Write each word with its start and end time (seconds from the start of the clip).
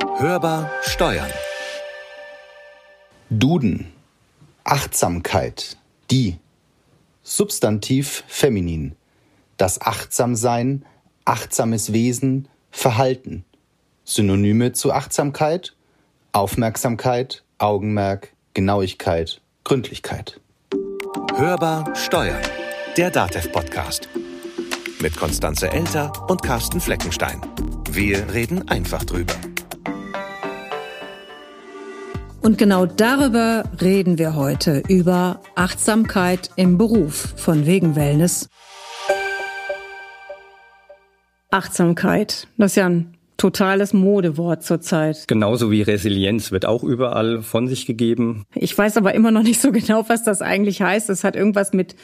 Hörbar 0.00 0.70
Steuern. 0.82 1.30
Duden. 3.30 3.92
Achtsamkeit. 4.64 5.76
Die. 6.10 6.38
Substantiv 7.22 8.24
feminin. 8.26 8.94
Das 9.56 9.80
Achtsamsein, 9.80 10.84
achtsames 11.24 11.92
Wesen, 11.92 12.48
Verhalten. 12.70 13.44
Synonyme 14.04 14.72
zu 14.72 14.92
Achtsamkeit, 14.92 15.74
Aufmerksamkeit, 16.32 17.42
Augenmerk, 17.58 18.32
Genauigkeit, 18.54 19.40
Gründlichkeit. 19.64 20.40
Hörbar 21.34 21.94
Steuern. 21.94 22.42
Der 22.96 23.10
DATEV-Podcast. 23.10 24.08
Mit 25.00 25.16
Konstanze 25.16 25.70
Elter 25.70 26.12
und 26.28 26.42
Carsten 26.42 26.80
Fleckenstein. 26.80 27.40
Wir 27.90 28.32
reden 28.32 28.68
einfach 28.68 29.04
drüber. 29.04 29.34
Und 32.42 32.58
genau 32.58 32.86
darüber 32.86 33.62
reden 33.80 34.18
wir 34.18 34.34
heute, 34.34 34.82
über 34.88 35.40
Achtsamkeit 35.54 36.50
im 36.56 36.76
Beruf 36.76 37.34
von 37.36 37.66
wegen 37.66 37.94
Wellness. 37.94 38.48
Achtsamkeit, 41.52 42.48
das 42.56 42.72
ist 42.72 42.76
ja 42.76 42.86
ein 42.86 43.14
totales 43.36 43.92
Modewort 43.92 44.64
zurzeit. 44.64 45.28
Genauso 45.28 45.70
wie 45.70 45.82
Resilienz 45.82 46.50
wird 46.50 46.66
auch 46.66 46.82
überall 46.82 47.42
von 47.42 47.68
sich 47.68 47.86
gegeben. 47.86 48.44
Ich 48.56 48.76
weiß 48.76 48.96
aber 48.96 49.14
immer 49.14 49.30
noch 49.30 49.44
nicht 49.44 49.60
so 49.60 49.70
genau, 49.70 50.08
was 50.08 50.24
das 50.24 50.42
eigentlich 50.42 50.82
heißt. 50.82 51.10
Es 51.10 51.22
hat 51.22 51.36
irgendwas 51.36 51.72
mit 51.72 51.94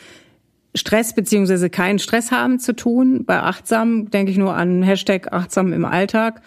Stress 0.73 1.17
beziehungsweise 1.17 1.69
keinen 1.69 1.99
Stress 1.99 2.31
haben 2.31 2.61
zu 2.61 2.77
tun. 2.77 3.25
Bei 3.25 3.43
achtsam 3.43 4.09
denke 4.11 4.31
ich 4.31 4.39
nur 4.39 4.55
an 4.55 4.85
Hashtag 4.85 5.33
achtsam 5.33 5.73
im 5.73 5.85
Alltag 5.85 6.43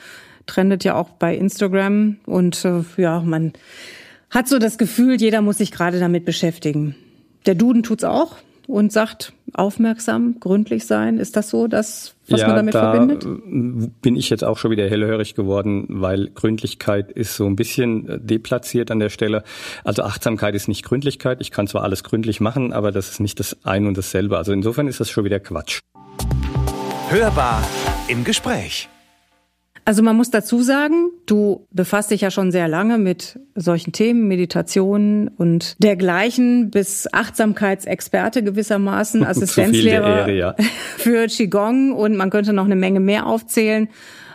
trendet 0.52 0.84
ja 0.84 0.96
auch 0.96 1.10
bei 1.10 1.36
Instagram 1.36 2.18
und 2.26 2.66
äh, 2.66 2.84
ja, 2.98 3.22
man 3.22 3.54
hat 4.30 4.50
so 4.50 4.59
das 4.59 4.78
Gefühl, 4.78 5.20
jeder 5.20 5.42
muss 5.42 5.59
sich 5.59 5.72
gerade 5.72 6.00
damit 6.00 6.25
beschäftigen. 6.25 6.95
Der 7.45 7.56
Duden 7.56 7.84
tut's 7.84 8.03
auch 8.03 8.36
und 8.67 8.92
sagt 8.92 9.34
aufmerksam, 9.53 10.40
gründlich 10.40 10.86
sein. 10.86 11.17
Ist 11.17 11.36
das 11.38 11.50
so, 11.50 11.67
das, 11.67 12.16
was 12.30 12.42
ja, 12.42 12.48
man 12.48 12.58
damit 12.58 12.73
da 12.73 12.92
verbindet? 12.92 14.02
Bin 14.02 14.16
ich 14.16 14.30
jetzt 14.30 14.44
auch 14.44 14.58
schon 14.58 14.72
wieder 14.72 14.90
hellhörig 14.90 15.36
geworden, 15.36 15.86
weil 15.90 16.30
Gründlichkeit 16.30 17.12
ist 17.12 17.36
so 17.36 17.45
ein 17.45 17.56
bisschen 17.56 18.25
deplatziert 18.25 18.92
an 18.92 19.00
der 19.00 19.09
Stelle. 19.09 19.44
Also 19.84 20.03
Achtsamkeit 20.03 20.53
ist 20.53 20.68
nicht 20.68 20.84
Gründlichkeit. 20.84 21.40
Ich 21.42 21.52
kann 21.52 21.68
zwar 21.68 21.84
alles 21.84 22.03
gründlich 22.03 22.42
machen, 22.42 22.73
aber 22.73 22.92
das 22.92 23.09
ist 23.09 23.20
nicht 23.20 23.40
das 23.40 23.58
ein 23.64 23.88
und 23.88 23.97
dasselbe. 23.97 24.38
Also 24.38 24.52
insofern 24.52 24.88
ist 24.88 25.00
das 25.00 25.09
schon 25.09 25.23
wieder 25.23 25.40
Quatsch. 25.40 25.80
Hörbar 27.09 27.68
im 28.08 28.23
Gespräch. 28.23 28.90
Also 29.84 30.04
man 30.04 30.16
muss 30.16 30.30
dazu 30.30 30.62
sagen, 30.62 31.10
du 31.26 31.66
befasst 31.72 32.12
dich 32.12 32.22
ja 32.22 32.30
schon 32.32 32.52
sehr 32.52 32.68
lange 32.68 32.98
mit 32.98 33.40
solchen 33.56 33.92
Themen, 33.92 34.28
Meditationen 34.28 35.28
und 35.30 35.76
dergleichen, 35.82 36.70
bis 36.70 37.12
Achtsamkeitsexperte 37.12 38.44
gewissermaßen, 38.44 39.24
Assistenzlehrer 39.26 40.28
Ehre, 40.28 40.38
ja. 40.38 40.56
für 40.98 41.28
Qigong 41.28 41.94
und 41.94 42.16
man 42.16 42.30
könnte 42.30 42.54
noch 42.54 42.66
eine 42.66 42.76
Menge 42.76 43.00
mehr 43.00 43.26
aufzählen. 43.26 43.90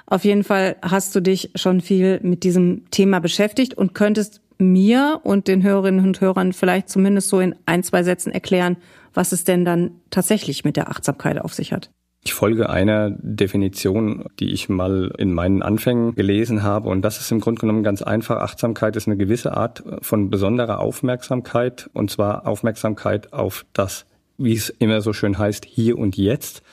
Auf 0.07 0.25
jeden 0.25 0.45
Fall 0.45 0.77
hast 0.83 1.15
du 1.15 1.21
dich 1.21 1.51
schon 1.55 1.81
viel 1.81 2.21
mit 2.23 2.45
diesem 2.45 2.83
Thema 2.91 3.21
beschäftigt 3.21 3.75
und 3.75 3.95
könntest 3.95 4.41
mir 4.59 5.21
und 5.23 5.49
den 5.49 5.63
Hörerinnen 5.63 6.05
und 6.05 6.21
Hörern 6.21 6.53
vielleicht 6.53 6.89
zumindest 6.89 7.29
so 7.29 7.41
in 7.41 7.55
ein, 7.67 7.83
zwei 7.83 8.03
Sätzen 8.03 8.33
erklären, 8.33 8.77
was 9.15 9.33
es 9.33 9.45
denn 9.45 9.65
dann 9.65 9.93
tatsächlich 10.11 10.65
mit 10.65 10.77
der 10.77 10.91
Achtsamkeit 10.91 11.41
auf 11.41 11.55
sich 11.55 11.73
hat. 11.73 11.91
Ich 12.27 12.35
folge 12.35 12.69
einer 12.69 13.11
Definition, 13.11 14.25
die 14.41 14.53
ich 14.53 14.69
mal 14.69 15.13
in 15.17 15.33
meinen 15.33 15.63
Anfängen 15.63 16.17
gelesen 16.17 16.65
habe. 16.65 16.89
Und 16.89 17.03
das 17.03 17.21
ist 17.21 17.31
im 17.31 17.39
Grunde 17.39 17.61
genommen 17.61 17.85
ganz 17.85 18.03
einfach. 18.03 18.39
Achtsamkeit 18.39 18.97
ist 18.97 19.07
eine 19.07 19.17
gewisse 19.17 19.57
Art 19.57 19.85
von 20.03 20.29
besonderer 20.29 20.81
Aufmerksamkeit. 20.81 21.89
Und 21.93 22.11
zwar 22.11 22.45
Aufmerksamkeit 22.45 23.33
auf 23.33 23.65
das, 23.75 24.07
wie 24.39 24.55
es 24.55 24.71
immer 24.71 25.03
so 25.03 25.13
schön 25.13 25.39
heißt, 25.39 25.67
hier 25.67 25.97
und 25.97 26.17
jetzt. 26.17 26.65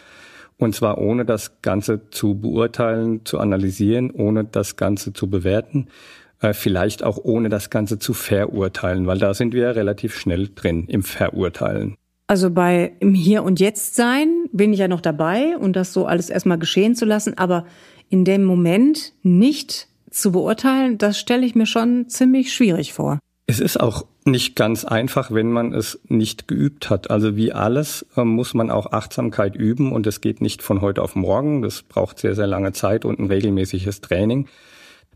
Und 0.58 0.74
zwar 0.74 0.98
ohne 0.98 1.24
das 1.24 1.62
Ganze 1.62 2.10
zu 2.10 2.34
beurteilen, 2.34 3.24
zu 3.24 3.38
analysieren, 3.38 4.10
ohne 4.10 4.46
das 4.46 4.76
Ganze 4.76 5.14
zu 5.14 5.30
bewerten, 5.30 5.86
äh, 6.42 6.54
vielleicht 6.54 7.04
auch 7.04 7.20
ohne 7.22 7.50
das 7.50 7.70
Ganze 7.70 8.00
zu 8.00 8.16
verurteilen, 8.16 9.06
weil 9.06 9.20
da 9.20 9.36
sind 9.36 9.54
wir 9.54 9.76
relativ 9.76 10.18
schnell 10.18 10.50
drin 10.56 10.86
im 10.88 11.04
Verurteilen. 11.04 11.96
Also 12.28 12.50
bei 12.50 12.94
im 13.00 13.14
Hier 13.14 13.44
und 13.44 13.60
Jetzt 13.60 13.96
sein 13.96 14.46
bin 14.52 14.74
ich 14.74 14.80
ja 14.80 14.88
noch 14.88 15.02
dabei 15.02 15.58
und 15.58 15.76
das 15.76 15.94
so 15.94 16.06
alles 16.06 16.30
erstmal 16.30 16.58
geschehen 16.58 16.96
zu 16.96 17.06
lassen, 17.06 17.38
aber 17.38 17.66
in 18.10 18.26
dem 18.26 18.44
Moment 18.44 19.14
nicht 19.24 19.88
zu 20.10 20.32
beurteilen, 20.32 20.98
das 20.98 21.20
stelle 21.20 21.46
ich 21.46 21.56
mir 21.56 21.66
schon 21.66 22.08
ziemlich 22.08 22.54
schwierig 22.54 22.94
vor. 22.94 23.20
Es 23.46 23.60
ist 23.60 23.80
auch 23.80 24.06
nicht 24.26 24.56
ganz 24.56 24.86
einfach, 24.86 25.32
wenn 25.32 25.52
man 25.52 25.74
es 25.74 26.00
nicht 26.08 26.48
geübt 26.48 26.90
hat. 26.90 27.12
Also 27.12 27.36
wie 27.36 27.52
alles 27.52 28.06
äh, 28.16 28.24
muss 28.24 28.54
man 28.54 28.70
auch 28.72 28.94
Achtsamkeit 28.94 29.56
üben 29.56 29.92
und 29.92 30.08
es 30.08 30.22
geht 30.22 30.40
nicht 30.40 30.62
von 30.62 30.80
heute 30.80 31.02
auf 31.02 31.16
morgen. 31.16 31.62
Das 31.62 31.82
braucht 31.82 32.20
sehr, 32.20 32.36
sehr 32.36 32.48
lange 32.48 32.72
Zeit 32.72 33.04
und 33.04 33.20
ein 33.20 33.28
regelmäßiges 33.28 34.00
Training, 34.00 34.48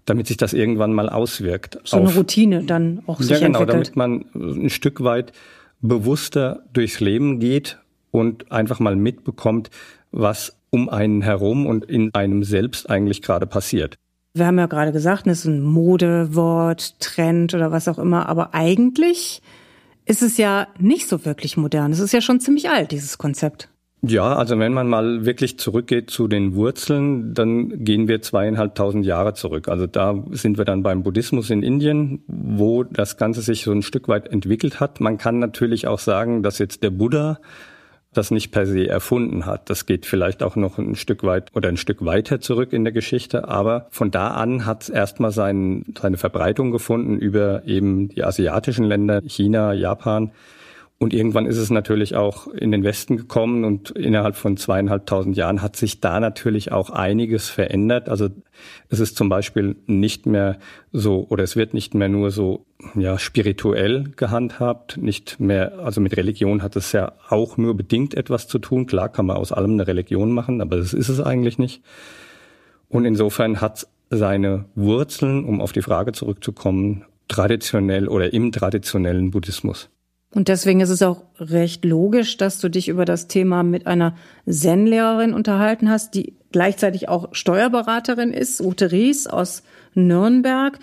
damit 0.06 0.28
sich 0.28 0.36
das 0.36 0.52
irgendwann 0.54 0.92
mal 0.92 1.08
auswirkt. 1.10 1.80
So 1.86 1.98
eine 1.98 2.14
Routine 2.14 2.64
dann 2.64 3.02
auch 3.08 3.22
sich 3.22 3.30
Ja, 3.32 3.40
genau, 3.40 3.62
entwickelt. 3.62 3.96
damit 3.96 3.96
man 3.96 4.26
ein 4.64 4.70
Stück 4.70 5.04
weit 5.04 5.32
bewusster 5.82 6.64
durchs 6.74 7.00
Leben 7.00 7.40
geht 7.40 7.80
und 8.12 8.52
einfach 8.52 8.80
mal 8.80 8.96
mitbekommt, 8.96 9.70
was 10.12 10.58
um 10.70 10.90
einen 10.90 11.22
herum 11.22 11.66
und 11.66 11.86
in 11.86 12.14
einem 12.14 12.44
selbst 12.44 12.90
eigentlich 12.90 13.22
gerade 13.22 13.46
passiert. 13.46 13.96
Wir 14.34 14.46
haben 14.46 14.60
ja 14.60 14.68
gerade 14.68 14.92
gesagt, 14.92 15.26
das 15.28 15.40
ist 15.40 15.46
ein 15.46 15.62
Modewort, 15.62 17.00
Trend 17.00 17.54
oder 17.54 17.72
was 17.72 17.88
auch 17.88 17.98
immer, 17.98 18.30
aber 18.30 18.54
eigentlich 18.54 19.42
ist 20.06 20.22
es 20.22 20.38
ja 20.38 20.68
nicht 20.80 21.08
so 21.08 21.26
wirklich 21.26 21.58
modern. 21.58 21.92
Es 21.92 22.00
ist 22.00 22.14
ja 22.14 22.22
schon 22.22 22.40
ziemlich 22.40 22.70
alt, 22.70 22.92
dieses 22.92 23.18
Konzept. 23.18 23.70
Ja, 24.02 24.36
also 24.36 24.60
wenn 24.60 24.74
man 24.74 24.88
mal 24.88 25.26
wirklich 25.26 25.58
zurückgeht 25.58 26.12
zu 26.12 26.28
den 26.28 26.54
Wurzeln, 26.54 27.34
dann 27.34 27.84
gehen 27.84 28.08
wir 28.08 28.22
zweieinhalbtausend 28.22 29.06
Jahre 29.06 29.34
zurück. 29.34 29.68
Also 29.68 29.88
da 29.88 30.24
sind 30.32 30.60
wir 30.60 30.66
dann 30.66 30.84
beim 30.84 31.02
Buddhismus 31.02 31.50
in 31.50 31.64
Indien, 31.64 32.24
wo 32.28 32.84
das 32.84 33.18
Ganze 33.18 33.42
sich 33.42 33.64
so 33.64 33.72
ein 33.72 33.82
Stück 33.82 34.08
weit 34.08 34.28
entwickelt 34.28 34.80
hat. 34.80 35.00
Man 35.00 35.18
kann 35.18 35.40
natürlich 35.40 35.88
auch 35.88 35.98
sagen, 35.98 36.44
dass 36.44 36.60
jetzt 36.60 36.84
der 36.84 36.92
Buddha 36.92 37.40
das 38.14 38.30
nicht 38.30 38.52
per 38.52 38.66
se 38.66 38.88
erfunden 38.88 39.46
hat. 39.46 39.70
Das 39.70 39.86
geht 39.86 40.06
vielleicht 40.06 40.44
auch 40.44 40.56
noch 40.56 40.78
ein 40.78 40.96
Stück 40.96 41.24
weit 41.24 41.56
oder 41.56 41.70
ein 41.70 41.78
Stück 41.78 42.06
weiter 42.06 42.40
zurück 42.40 42.74
in 42.74 42.84
der 42.84 42.94
Geschichte. 42.94 43.48
Aber 43.48 43.88
von 43.90 44.12
da 44.12 44.30
an 44.30 44.66
hat 44.66 44.84
es 44.84 44.90
erstmal 44.90 45.32
sein, 45.32 45.86
seine 46.00 46.18
Verbreitung 46.18 46.72
gefunden 46.72 47.18
über 47.18 47.64
eben 47.66 48.10
die 48.10 48.24
asiatischen 48.24 48.86
Länder, 48.86 49.22
China, 49.26 49.74
Japan. 49.74 50.32
Und 51.00 51.14
irgendwann 51.14 51.46
ist 51.46 51.58
es 51.58 51.70
natürlich 51.70 52.16
auch 52.16 52.48
in 52.48 52.72
den 52.72 52.84
Westen 52.84 53.18
gekommen 53.18 53.66
und 53.66 53.92
innerhalb 53.92 54.36
von 54.36 54.58
zweieinhalbtausend 54.58 55.38
Jahren 55.38 55.62
hat 55.62 55.76
sich 55.76 56.02
da 56.02 56.20
natürlich 56.20 56.72
auch 56.72 56.90
einiges 56.90 57.50
verändert. 57.50 58.10
Also 58.10 58.30
es 58.90 59.00
ist 59.00 59.16
zum 59.16 59.30
Beispiel 59.30 59.76
nicht 59.86 60.26
mehr 60.26 60.58
so 60.92 61.28
oder 61.30 61.44
es 61.44 61.56
wird 61.56 61.76
nicht 61.76 61.94
mehr 61.94 62.10
nur 62.10 62.32
so 62.32 62.66
ja 62.96 63.20
spirituell 63.20 64.06
gehandhabt, 64.16 64.98
nicht 64.98 65.40
mehr. 65.40 65.78
Also 65.78 66.02
mit 66.02 66.18
Religion 66.18 66.64
hat 66.64 66.76
es 66.76 66.92
ja 66.94 67.12
auch 67.30 67.58
nur 67.58 67.78
bedingt 67.78 68.16
etwas 68.16 68.48
zu 68.48 68.58
tun. 68.58 68.88
Klar 68.88 69.10
kann 69.10 69.28
man 69.28 69.38
aus 69.38 69.52
allem 69.52 69.74
eine 69.74 69.86
Religion 69.86 70.32
machen, 70.32 70.62
aber 70.62 70.78
das 70.78 70.96
ist 70.96 71.10
es 71.10 71.22
eigentlich 71.22 71.60
nicht. 71.60 71.84
Und 72.90 73.06
insofern 73.06 73.62
hat 73.62 73.88
seine 74.10 74.66
Wurzeln, 74.74 75.46
um 75.46 75.62
auf 75.62 75.74
die 75.74 75.84
Frage 75.84 76.12
zurückzukommen, 76.14 77.06
traditionell 77.28 78.08
oder 78.08 78.34
im 78.34 78.52
traditionellen 78.52 79.30
Buddhismus. 79.30 79.92
Und 80.34 80.50
deswegen 80.50 80.82
ist 80.82 80.90
es 80.90 81.02
auch 81.02 81.24
recht 81.40 81.86
logisch, 81.86 82.38
dass 82.38 82.60
du 82.60 82.70
dich 82.70 82.90
über 82.90 83.06
das 83.06 83.28
Thema 83.28 83.64
mit 83.64 83.88
einer 83.88 84.16
Zen-Lehrerin 84.48 85.34
unterhalten 85.34 85.90
hast, 85.90 86.16
die 86.16 86.36
gleichzeitig 86.52 87.10
auch 87.10 87.30
Steuerberaterin 87.34 88.34
ist, 88.34 88.62
Ute 88.62 88.92
Ries 88.92 89.28
aus 89.28 89.64
Nürnberg. 89.94 90.80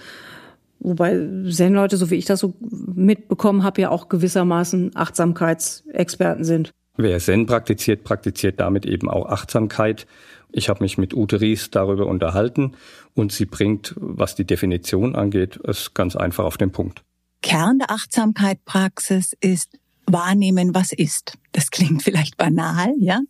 Wobei 0.80 1.18
Zen-Leute, 1.48 1.96
so 1.96 2.10
wie 2.10 2.16
ich 2.16 2.24
das 2.24 2.40
so 2.40 2.54
mitbekommen 2.60 3.62
habe, 3.62 3.82
ja 3.82 3.90
auch 3.90 4.08
gewissermaßen 4.08 4.92
Achtsamkeitsexperten 4.94 6.44
sind. 6.44 6.70
Wer 6.96 7.18
Zen 7.18 7.46
praktiziert, 7.46 8.04
praktiziert 8.04 8.60
damit 8.60 8.86
eben 8.86 9.10
auch 9.10 9.26
Achtsamkeit. 9.26 10.06
Ich 10.52 10.68
habe 10.68 10.84
mich 10.84 10.96
mit 10.96 11.14
Ute 11.14 11.40
Ries 11.40 11.70
darüber 11.70 12.06
unterhalten 12.06 12.72
und 13.14 13.32
sie 13.32 13.46
bringt, 13.46 13.94
was 13.98 14.36
die 14.36 14.44
Definition 14.44 15.16
angeht, 15.16 15.58
es 15.64 15.94
ganz 15.94 16.16
einfach 16.16 16.44
auf 16.44 16.56
den 16.56 16.70
Punkt. 16.70 17.02
Kern 17.44 17.78
der 17.78 17.90
Achtsamkeitpraxis 17.90 19.36
ist 19.38 19.78
wahrnehmen, 20.06 20.74
was 20.74 20.92
ist. 20.92 21.36
Das 21.52 21.70
klingt 21.70 22.02
vielleicht 22.02 22.38
banal, 22.38 22.94
ja, 22.98 23.20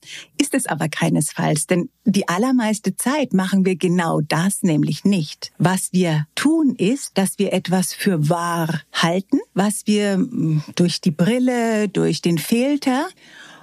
ist 0.40 0.54
es 0.54 0.66
aber 0.66 0.88
keinesfalls, 0.88 1.66
denn 1.66 1.88
die 2.04 2.28
allermeiste 2.28 2.94
Zeit 2.94 3.32
machen 3.32 3.64
wir 3.66 3.74
genau 3.74 4.20
das 4.20 4.62
nämlich 4.62 5.04
nicht. 5.04 5.50
Was 5.58 5.92
wir 5.92 6.28
tun 6.36 6.76
ist, 6.78 7.18
dass 7.18 7.40
wir 7.40 7.52
etwas 7.52 7.92
für 7.92 8.28
wahr 8.28 8.82
halten, 8.92 9.40
was 9.52 9.82
wir 9.86 10.12
hm, 10.12 10.62
durch 10.76 11.00
die 11.00 11.10
Brille, 11.10 11.88
durch 11.88 12.22
den 12.22 12.38
Filter 12.38 13.08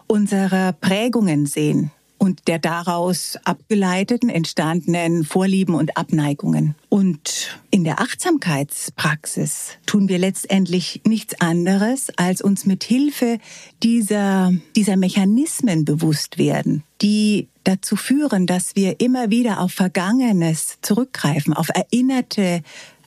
unserer 0.07 0.74
Prägungen 0.74 1.45
sehen 1.45 1.92
und 2.21 2.47
der 2.47 2.59
daraus 2.59 3.35
abgeleiteten, 3.45 4.29
entstandenen 4.29 5.23
Vorlieben 5.23 5.73
und 5.73 5.97
Abneigungen. 5.97 6.75
Und 6.88 7.59
in 7.71 7.83
der 7.83 8.00
Achtsamkeitspraxis 8.00 9.79
tun 9.88 10.07
wir 10.07 10.19
letztendlich 10.19 11.01
nichts 11.03 11.41
anderes, 11.41 12.12
als 12.18 12.44
uns 12.44 12.68
mit 12.68 12.83
Hilfe 12.83 13.39
dieser, 13.81 14.53
dieser 14.75 14.97
Mechanismen 14.97 15.83
bewusst 15.83 16.38
werden, 16.38 16.83
die 17.01 17.47
dazu 17.63 17.95
führen, 17.95 18.45
dass 18.45 18.75
wir 18.75 19.00
immer 19.00 19.31
wieder 19.31 19.59
auf 19.59 19.71
Vergangenes 19.71 20.77
zurückgreifen, 20.83 21.53
auf 21.53 21.69
erinnerte 21.74 22.62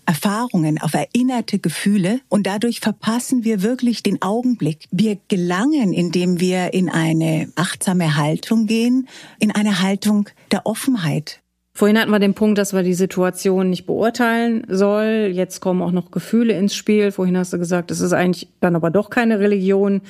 Erfahrungen, 0.06 0.80
auf 0.80 0.94
erinnerte 0.94 1.58
Gefühle 1.58 2.20
und 2.28 2.46
dadurch 2.46 2.80
verpassen 2.80 3.44
wir 3.44 3.62
wirklich 3.62 4.02
den 4.02 4.22
Augenblick. 4.22 4.86
Wir 4.90 5.18
gelangen, 5.28 5.92
indem 5.92 6.40
wir 6.40 6.74
in 6.74 6.88
eine 6.88 7.48
achtsame 7.56 8.16
Haltung 8.16 8.66
gehen, 8.66 9.08
in 9.38 9.50
eine 9.50 9.80
Haltung 9.82 10.28
der 10.52 10.66
Offenheit. 10.66 11.40
Vorhin 11.76 11.98
hatten 11.98 12.12
wir 12.12 12.20
den 12.20 12.34
Punkt, 12.34 12.58
dass 12.58 12.72
wir 12.72 12.84
die 12.84 12.94
Situation 12.94 13.70
nicht 13.70 13.84
beurteilen 13.84 14.64
soll. 14.68 15.30
Jetzt 15.32 15.60
kommen 15.60 15.82
auch 15.82 15.90
noch 15.90 16.12
Gefühle 16.12 16.56
ins 16.56 16.76
Spiel. 16.76 17.10
Vorhin 17.10 17.36
hast 17.36 17.52
du 17.52 17.58
gesagt, 17.58 17.90
es 17.90 18.00
ist 18.00 18.12
eigentlich 18.12 18.48
dann 18.60 18.76
aber 18.76 18.90
doch 18.90 19.10
keine 19.10 19.40
Religion. 19.40 20.00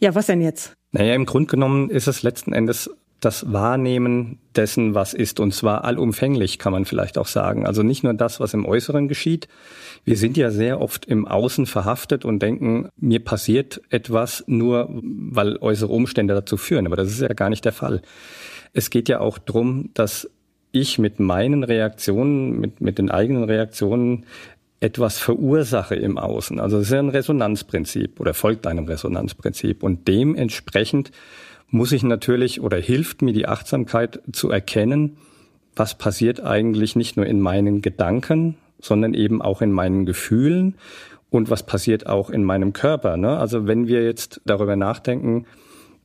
Ja, 0.00 0.14
was 0.14 0.26
denn 0.26 0.42
jetzt? 0.42 0.74
Naja, 0.92 1.14
im 1.14 1.24
Grunde 1.24 1.46
genommen 1.46 1.88
ist 1.88 2.08
es 2.08 2.22
letzten 2.22 2.52
Endes 2.52 2.90
das 3.20 3.52
Wahrnehmen 3.52 4.38
dessen, 4.54 4.94
was 4.94 5.12
ist, 5.12 5.40
und 5.40 5.52
zwar 5.52 5.84
allumfänglich, 5.84 6.58
kann 6.58 6.72
man 6.72 6.84
vielleicht 6.84 7.18
auch 7.18 7.26
sagen. 7.26 7.66
Also 7.66 7.82
nicht 7.82 8.04
nur 8.04 8.14
das, 8.14 8.38
was 8.38 8.54
im 8.54 8.64
Äußeren 8.64 9.08
geschieht. 9.08 9.48
Wir 10.04 10.16
sind 10.16 10.36
ja 10.36 10.50
sehr 10.50 10.80
oft 10.80 11.04
im 11.06 11.26
Außen 11.26 11.66
verhaftet 11.66 12.24
und 12.24 12.40
denken, 12.40 12.88
mir 12.96 13.24
passiert 13.24 13.80
etwas 13.90 14.44
nur, 14.46 14.88
weil 14.90 15.56
äußere 15.56 15.92
Umstände 15.92 16.34
dazu 16.34 16.56
führen. 16.56 16.86
Aber 16.86 16.96
das 16.96 17.08
ist 17.08 17.20
ja 17.20 17.28
gar 17.28 17.50
nicht 17.50 17.64
der 17.64 17.72
Fall. 17.72 18.02
Es 18.72 18.90
geht 18.90 19.08
ja 19.08 19.20
auch 19.20 19.38
drum, 19.38 19.90
dass 19.94 20.30
ich 20.70 20.98
mit 20.98 21.18
meinen 21.18 21.64
Reaktionen, 21.64 22.60
mit, 22.60 22.80
mit 22.80 22.98
den 22.98 23.10
eigenen 23.10 23.44
Reaktionen 23.44 24.26
etwas 24.80 25.18
verursache 25.18 25.96
im 25.96 26.18
Außen. 26.18 26.60
Also 26.60 26.78
es 26.78 26.84
ist 26.84 26.92
ja 26.92 27.00
ein 27.00 27.08
Resonanzprinzip 27.08 28.20
oder 28.20 28.32
folgt 28.32 28.66
einem 28.66 28.84
Resonanzprinzip. 28.84 29.82
Und 29.82 30.06
dementsprechend 30.06 31.10
muss 31.70 31.92
ich 31.92 32.02
natürlich 32.02 32.60
oder 32.60 32.78
hilft 32.78 33.22
mir 33.22 33.32
die 33.32 33.46
Achtsamkeit 33.46 34.20
zu 34.32 34.50
erkennen, 34.50 35.18
was 35.76 35.96
passiert 35.96 36.40
eigentlich 36.40 36.96
nicht 36.96 37.16
nur 37.16 37.26
in 37.26 37.40
meinen 37.40 37.82
Gedanken, 37.82 38.56
sondern 38.80 39.14
eben 39.14 39.42
auch 39.42 39.62
in 39.62 39.72
meinen 39.72 40.06
Gefühlen 40.06 40.74
und 41.30 41.50
was 41.50 41.64
passiert 41.64 42.06
auch 42.06 42.30
in 42.30 42.42
meinem 42.42 42.72
Körper. 42.72 43.16
Ne? 43.16 43.38
Also 43.38 43.66
wenn 43.66 43.86
wir 43.86 44.04
jetzt 44.04 44.40
darüber 44.44 44.76
nachdenken, 44.76 45.46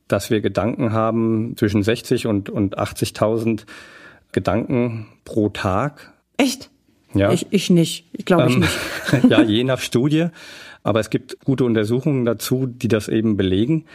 dass 0.08 0.30
wir 0.30 0.40
Gedanken 0.40 0.92
haben 0.92 1.54
zwischen 1.56 1.82
60 1.82 2.26
und, 2.26 2.50
und 2.50 2.78
80.000 2.78 3.64
Gedanken 4.32 5.06
pro 5.24 5.48
Tag. 5.48 6.12
Echt? 6.36 6.70
Ja. 7.14 7.32
Ich, 7.32 7.46
ich 7.50 7.70
nicht. 7.70 8.06
Ich 8.12 8.24
glaube 8.24 8.48
ich 8.48 8.54
ähm, 8.54 8.60
nicht. 8.60 8.78
ja, 9.30 9.42
je 9.42 9.64
nach 9.64 9.80
Studie. 9.80 10.26
Aber 10.82 11.00
es 11.00 11.08
gibt 11.08 11.40
gute 11.44 11.64
Untersuchungen 11.64 12.26
dazu, 12.26 12.66
die 12.66 12.88
das 12.88 13.08
eben 13.08 13.36
belegen. 13.36 13.86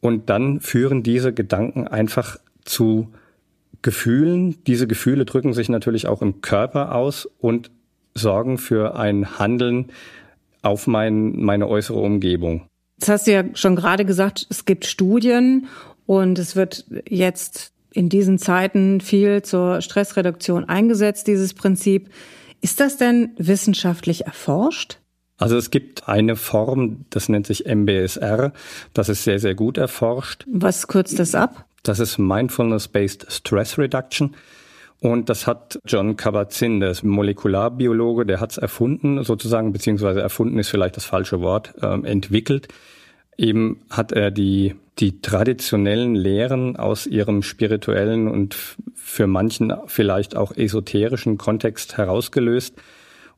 Und 0.00 0.30
dann 0.30 0.60
führen 0.60 1.02
diese 1.02 1.32
Gedanken 1.32 1.88
einfach 1.88 2.38
zu 2.64 3.08
Gefühlen. 3.82 4.62
Diese 4.66 4.86
Gefühle 4.86 5.24
drücken 5.24 5.52
sich 5.52 5.68
natürlich 5.68 6.06
auch 6.06 6.22
im 6.22 6.40
Körper 6.40 6.94
aus 6.94 7.28
und 7.38 7.70
sorgen 8.14 8.58
für 8.58 8.96
ein 8.96 9.38
Handeln 9.38 9.86
auf 10.62 10.86
mein, 10.86 11.36
meine 11.36 11.68
äußere 11.68 11.98
Umgebung. 11.98 12.66
Das 12.98 13.08
hast 13.08 13.26
du 13.26 13.32
ja 13.32 13.44
schon 13.54 13.76
gerade 13.76 14.04
gesagt, 14.04 14.46
es 14.50 14.64
gibt 14.64 14.84
Studien 14.84 15.66
und 16.06 16.38
es 16.38 16.56
wird 16.56 16.86
jetzt 17.08 17.72
in 17.92 18.08
diesen 18.08 18.38
Zeiten 18.38 19.00
viel 19.00 19.42
zur 19.42 19.80
Stressreduktion 19.80 20.64
eingesetzt, 20.64 21.26
dieses 21.26 21.54
Prinzip. 21.54 22.10
Ist 22.60 22.80
das 22.80 22.96
denn 22.96 23.30
wissenschaftlich 23.38 24.26
erforscht? 24.26 24.98
Also 25.38 25.56
es 25.56 25.70
gibt 25.70 26.08
eine 26.08 26.34
Form, 26.36 27.04
das 27.10 27.28
nennt 27.28 27.46
sich 27.46 27.64
MBSR, 27.64 28.52
das 28.92 29.08
ist 29.08 29.22
sehr, 29.24 29.38
sehr 29.38 29.54
gut 29.54 29.78
erforscht. 29.78 30.44
Was 30.50 30.88
kürzt 30.88 31.18
das 31.18 31.34
ab? 31.34 31.64
Das 31.84 32.00
ist 32.00 32.18
Mindfulness-Based 32.18 33.26
Stress 33.30 33.78
Reduction. 33.78 34.34
Und 35.00 35.28
das 35.28 35.46
hat 35.46 35.78
John 35.86 36.16
Kabat-Zinn, 36.16 36.80
der 36.80 36.90
ist 36.90 37.04
Molekularbiologe, 37.04 38.26
der 38.26 38.40
hat 38.40 38.50
es 38.50 38.58
erfunden 38.58 39.22
sozusagen, 39.22 39.72
beziehungsweise 39.72 40.20
erfunden 40.20 40.58
ist 40.58 40.70
vielleicht 40.70 40.96
das 40.96 41.04
falsche 41.04 41.40
Wort, 41.40 41.72
äh, 41.80 41.86
entwickelt. 42.04 42.66
Eben 43.36 43.80
hat 43.90 44.10
er 44.10 44.32
die, 44.32 44.74
die 44.98 45.22
traditionellen 45.22 46.16
Lehren 46.16 46.76
aus 46.76 47.06
ihrem 47.06 47.44
spirituellen 47.44 48.26
und 48.26 48.56
für 48.92 49.28
manchen 49.28 49.72
vielleicht 49.86 50.36
auch 50.36 50.50
esoterischen 50.56 51.38
Kontext 51.38 51.96
herausgelöst 51.96 52.74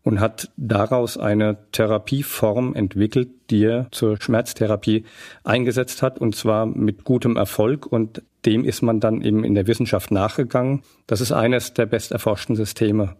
und 0.02 0.20
hat 0.20 0.50
daraus 0.56 1.16
eine 1.16 1.58
Therapieform 1.72 2.74
entwickelt, 2.74 3.28
die 3.50 3.64
er 3.64 3.88
zur 3.90 4.20
Schmerztherapie 4.20 5.04
eingesetzt 5.44 6.02
hat 6.02 6.18
und 6.18 6.34
zwar 6.34 6.66
mit 6.66 7.04
gutem 7.04 7.36
Erfolg 7.36 7.86
und 7.86 8.22
dem 8.46 8.64
ist 8.64 8.82
man 8.82 9.00
dann 9.00 9.20
eben 9.20 9.44
in 9.44 9.54
der 9.54 9.66
Wissenschaft 9.66 10.10
nachgegangen. 10.10 10.82
Das 11.06 11.20
ist 11.20 11.32
eines 11.32 11.74
der 11.74 11.86
besterforschten 11.86 12.56
Systeme. 12.56 13.16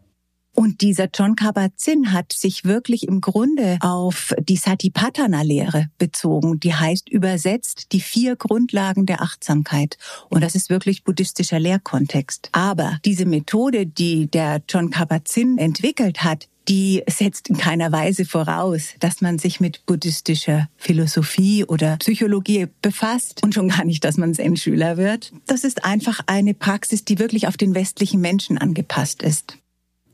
Und 0.55 0.81
dieser 0.81 1.09
John 1.15 1.37
Kabat-Zinn 1.37 2.13
hat 2.13 2.33
sich 2.33 2.65
wirklich 2.65 3.07
im 3.07 3.21
Grunde 3.21 3.79
auf 3.81 4.35
die 4.41 4.57
Satipatthana-Lehre 4.57 5.87
bezogen. 5.99 6.61
Die 6.61 6.75
heißt 6.75 7.09
übersetzt 7.09 7.93
die 7.93 8.01
vier 8.01 8.37
Grundlagen 8.37 9.07
der 9.07 9.23
Achtsamkeit. 9.23 9.97
Und 10.29 10.43
das 10.43 10.55
ist 10.55 10.69
wirklich 10.69 11.05
buddhistischer 11.05 11.61
Lehrkontext. 11.61 12.51
Aber 12.53 12.99
diese 13.05 13.27
Methode, 13.27 13.87
die 13.87 14.31
der 14.31 14.63
John 14.69 14.91
Kabat-Zinn 14.91 15.59
entwickelt 15.59 16.25
hat, 16.25 16.49
die 16.69 17.03
setzt 17.09 17.49
in 17.49 17.57
keiner 17.57 17.91
Weise 17.91 18.25
voraus, 18.25 18.91
dass 19.01 19.21
man 19.21 19.39
sich 19.39 19.61
mit 19.61 19.87
buddhistischer 19.87 20.69
Philosophie 20.77 21.65
oder 21.65 21.97
Psychologie 21.97 22.69
befasst 22.83 23.43
und 23.43 23.55
schon 23.55 23.69
gar 23.69 23.85
nicht, 23.85 24.05
dass 24.05 24.17
man 24.17 24.35
Zen-Schüler 24.35 24.97
wird. 24.97 25.33
Das 25.47 25.65
ist 25.65 25.85
einfach 25.85 26.21
eine 26.27 26.55
Praxis, 26.55 27.05
die 27.05 27.19
wirklich 27.19 27.49
auf 27.49 27.57
den 27.57 27.75
westlichen 27.75 28.21
Menschen 28.21 28.59
angepasst 28.59 29.23
ist. 29.23 29.57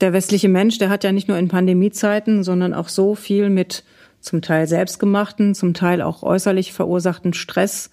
Der 0.00 0.12
westliche 0.12 0.48
Mensch, 0.48 0.78
der 0.78 0.90
hat 0.90 1.04
ja 1.04 1.12
nicht 1.12 1.28
nur 1.28 1.38
in 1.38 1.48
Pandemiezeiten, 1.48 2.42
sondern 2.42 2.74
auch 2.74 2.88
so 2.88 3.14
viel 3.14 3.48
mit 3.48 3.84
zum 4.20 4.42
Teil 4.42 4.66
selbstgemachten, 4.66 5.54
zum 5.54 5.72
Teil 5.72 6.02
auch 6.02 6.22
äußerlich 6.22 6.72
verursachten 6.72 7.32
Stress 7.32 7.90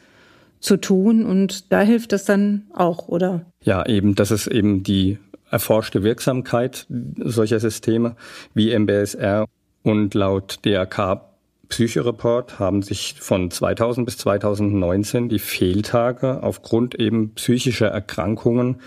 zu 0.60 0.78
tun. 0.78 1.26
Und 1.26 1.72
da 1.72 1.82
hilft 1.82 2.14
es 2.14 2.26
dann 2.26 2.64
auch, 2.74 3.08
oder? 3.08 3.46
Ja, 3.62 3.86
eben, 3.86 4.16
das 4.16 4.32
ist 4.32 4.48
eben 4.48 4.84
die 4.84 5.18
erforschte 5.50 6.04
Wirksamkeit 6.04 6.88
solcher 7.18 7.60
Systeme 7.60 8.16
wie 8.54 8.78
MBSR 8.78 9.46
und 9.84 10.14
laut 10.14 10.60
DRK 10.66 11.30
Psychoreport 11.70 12.60
haben 12.60 12.82
sich 12.82 13.16
von 13.20 13.50
2000 13.50 14.06
bis 14.06 14.18
2019 14.18 15.30
die 15.30 15.40
Fehltage 15.40 16.44
aufgrund 16.44 16.96
eben 16.96 17.34
psychischer 17.34 17.88
Erkrankungen 17.88 18.82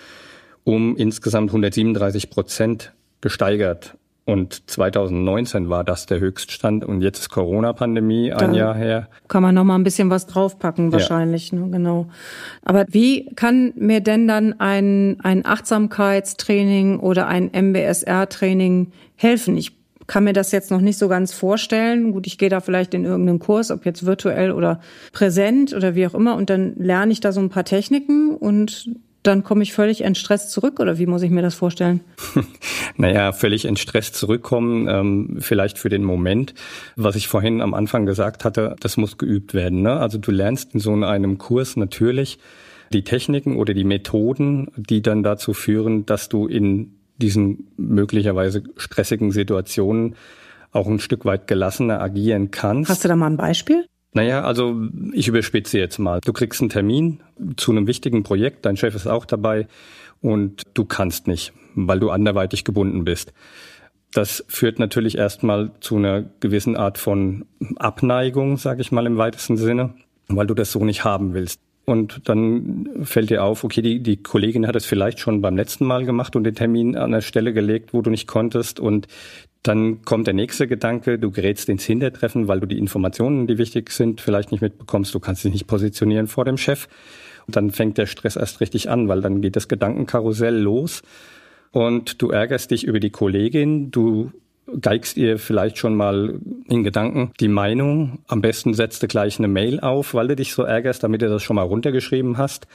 um 0.64 0.96
insgesamt 0.96 1.50
137 1.50 2.30
Prozent 2.30 2.92
gesteigert. 3.26 3.96
Und 4.24 4.70
2019 4.70 5.68
war 5.68 5.82
das 5.82 6.06
der 6.06 6.20
Höchststand 6.20 6.84
und 6.84 7.00
jetzt 7.00 7.18
ist 7.18 7.28
Corona-Pandemie 7.28 8.32
ein 8.32 8.52
da 8.52 8.56
Jahr 8.56 8.74
her. 8.74 9.08
Kann 9.26 9.42
man 9.42 9.54
noch 9.54 9.64
mal 9.64 9.74
ein 9.76 9.84
bisschen 9.84 10.10
was 10.10 10.26
draufpacken 10.26 10.92
wahrscheinlich, 10.92 11.50
ja. 11.50 11.58
ne, 11.58 11.70
genau. 11.70 12.06
Aber 12.64 12.86
wie 12.88 13.26
kann 13.34 13.72
mir 13.76 14.00
denn 14.00 14.28
dann 14.28 14.58
ein, 14.60 15.18
ein 15.22 15.44
Achtsamkeitstraining 15.44 16.98
oder 17.00 17.26
ein 17.26 17.50
MBSR-Training 17.52 18.92
helfen? 19.16 19.56
Ich 19.56 19.76
kann 20.06 20.24
mir 20.24 20.32
das 20.32 20.52
jetzt 20.52 20.70
noch 20.70 20.80
nicht 20.80 20.98
so 20.98 21.08
ganz 21.08 21.32
vorstellen. 21.32 22.12
Gut, 22.12 22.26
ich 22.26 22.38
gehe 22.38 22.48
da 22.48 22.60
vielleicht 22.60 22.94
in 22.94 23.04
irgendeinen 23.04 23.40
Kurs, 23.40 23.70
ob 23.70 23.84
jetzt 23.84 24.06
virtuell 24.06 24.52
oder 24.52 24.80
präsent 25.12 25.72
oder 25.72 25.94
wie 25.94 26.06
auch 26.06 26.14
immer, 26.14 26.36
und 26.36 26.50
dann 26.50 26.74
lerne 26.76 27.12
ich 27.12 27.20
da 27.20 27.32
so 27.32 27.40
ein 27.40 27.48
paar 27.48 27.64
Techniken 27.64 28.34
und 28.34 28.90
dann 29.26 29.44
komme 29.44 29.62
ich 29.62 29.72
völlig 29.72 30.02
entstresst 30.02 30.50
zurück 30.50 30.80
oder 30.80 30.98
wie 30.98 31.06
muss 31.06 31.22
ich 31.22 31.30
mir 31.30 31.42
das 31.42 31.54
vorstellen? 31.54 32.00
naja, 32.96 33.32
völlig 33.32 33.64
entstresst 33.64 34.14
zurückkommen, 34.14 34.88
ähm, 34.88 35.36
vielleicht 35.40 35.78
für 35.78 35.88
den 35.88 36.04
Moment. 36.04 36.54
Was 36.96 37.16
ich 37.16 37.28
vorhin 37.28 37.60
am 37.60 37.74
Anfang 37.74 38.06
gesagt 38.06 38.44
hatte, 38.44 38.76
das 38.80 38.96
muss 38.96 39.18
geübt 39.18 39.54
werden. 39.54 39.82
Ne? 39.82 39.92
Also 39.92 40.18
du 40.18 40.30
lernst 40.30 40.74
in 40.74 40.80
so 40.80 40.94
einem 40.94 41.38
Kurs 41.38 41.76
natürlich 41.76 42.38
die 42.92 43.02
Techniken 43.02 43.56
oder 43.56 43.74
die 43.74 43.84
Methoden, 43.84 44.68
die 44.76 45.02
dann 45.02 45.22
dazu 45.22 45.52
führen, 45.52 46.06
dass 46.06 46.28
du 46.28 46.46
in 46.46 46.92
diesen 47.18 47.68
möglicherweise 47.76 48.62
stressigen 48.76 49.32
Situationen 49.32 50.16
auch 50.72 50.86
ein 50.86 50.98
Stück 50.98 51.24
weit 51.24 51.46
gelassener 51.46 52.00
agieren 52.00 52.50
kannst. 52.50 52.90
Hast 52.90 53.04
du 53.04 53.08
da 53.08 53.16
mal 53.16 53.26
ein 53.26 53.36
Beispiel? 53.36 53.86
Naja, 54.16 54.44
also 54.44 54.80
ich 55.12 55.28
überspitze 55.28 55.78
jetzt 55.78 55.98
mal. 55.98 56.22
Du 56.24 56.32
kriegst 56.32 56.62
einen 56.62 56.70
Termin 56.70 57.20
zu 57.58 57.70
einem 57.70 57.86
wichtigen 57.86 58.22
Projekt, 58.22 58.64
dein 58.64 58.78
Chef 58.78 58.94
ist 58.94 59.06
auch 59.06 59.26
dabei 59.26 59.68
und 60.22 60.62
du 60.72 60.86
kannst 60.86 61.26
nicht, 61.26 61.52
weil 61.74 62.00
du 62.00 62.08
anderweitig 62.08 62.64
gebunden 62.64 63.04
bist. 63.04 63.34
Das 64.14 64.42
führt 64.48 64.78
natürlich 64.78 65.18
erstmal 65.18 65.70
zu 65.80 65.96
einer 65.96 66.22
gewissen 66.40 66.78
Art 66.78 66.96
von 66.96 67.44
Abneigung, 67.76 68.56
sage 68.56 68.80
ich 68.80 68.90
mal 68.90 69.04
im 69.04 69.18
weitesten 69.18 69.58
Sinne, 69.58 69.92
weil 70.28 70.46
du 70.46 70.54
das 70.54 70.72
so 70.72 70.82
nicht 70.82 71.04
haben 71.04 71.34
willst. 71.34 71.60
Und 71.86 72.28
dann 72.28 73.04
fällt 73.04 73.30
dir 73.30 73.44
auf, 73.44 73.62
okay, 73.62 73.80
die, 73.80 74.02
die 74.02 74.16
Kollegin 74.16 74.66
hat 74.66 74.74
es 74.74 74.84
vielleicht 74.84 75.20
schon 75.20 75.40
beim 75.40 75.56
letzten 75.56 75.86
Mal 75.86 76.04
gemacht 76.04 76.34
und 76.34 76.42
den 76.42 76.56
Termin 76.56 76.96
an 76.96 77.12
der 77.12 77.20
Stelle 77.20 77.52
gelegt, 77.52 77.94
wo 77.94 78.02
du 78.02 78.10
nicht 78.10 78.26
konntest. 78.26 78.80
Und 78.80 79.06
dann 79.62 80.02
kommt 80.02 80.26
der 80.26 80.34
nächste 80.34 80.66
Gedanke, 80.66 81.16
du 81.16 81.30
gerätst 81.30 81.68
ins 81.68 81.84
Hintertreffen, 81.84 82.48
weil 82.48 82.58
du 82.58 82.66
die 82.66 82.78
Informationen, 82.78 83.46
die 83.46 83.56
wichtig 83.56 83.92
sind, 83.92 84.20
vielleicht 84.20 84.50
nicht 84.50 84.62
mitbekommst, 84.62 85.14
du 85.14 85.20
kannst 85.20 85.44
dich 85.44 85.52
nicht 85.52 85.68
positionieren 85.68 86.26
vor 86.26 86.44
dem 86.44 86.56
Chef. 86.56 86.88
Und 87.46 87.54
dann 87.54 87.70
fängt 87.70 87.98
der 87.98 88.06
Stress 88.06 88.34
erst 88.34 88.60
richtig 88.60 88.90
an, 88.90 89.06
weil 89.06 89.20
dann 89.20 89.40
geht 89.40 89.54
das 89.54 89.68
Gedankenkarussell 89.68 90.58
los. 90.58 91.02
Und 91.70 92.20
du 92.20 92.30
ärgerst 92.30 92.72
dich 92.72 92.82
über 92.82 92.98
die 92.98 93.10
Kollegin, 93.10 93.92
du 93.92 94.32
geigst 94.80 95.16
ihr 95.16 95.38
vielleicht 95.38 95.78
schon 95.78 95.94
mal 95.94 96.40
in 96.68 96.82
Gedanken 96.82 97.32
die 97.40 97.48
Meinung. 97.48 98.18
Am 98.26 98.40
besten 98.40 98.74
setzt 98.74 99.02
du 99.02 99.06
gleich 99.06 99.38
eine 99.38 99.48
Mail 99.48 99.80
auf, 99.80 100.14
weil 100.14 100.28
du 100.28 100.36
dich 100.36 100.52
so 100.52 100.62
ärgerst, 100.62 101.02
damit 101.02 101.22
du 101.22 101.28
das 101.28 101.42
schon 101.42 101.56
mal 101.56 101.62
runtergeschrieben 101.62 102.36
hast. 102.38 102.66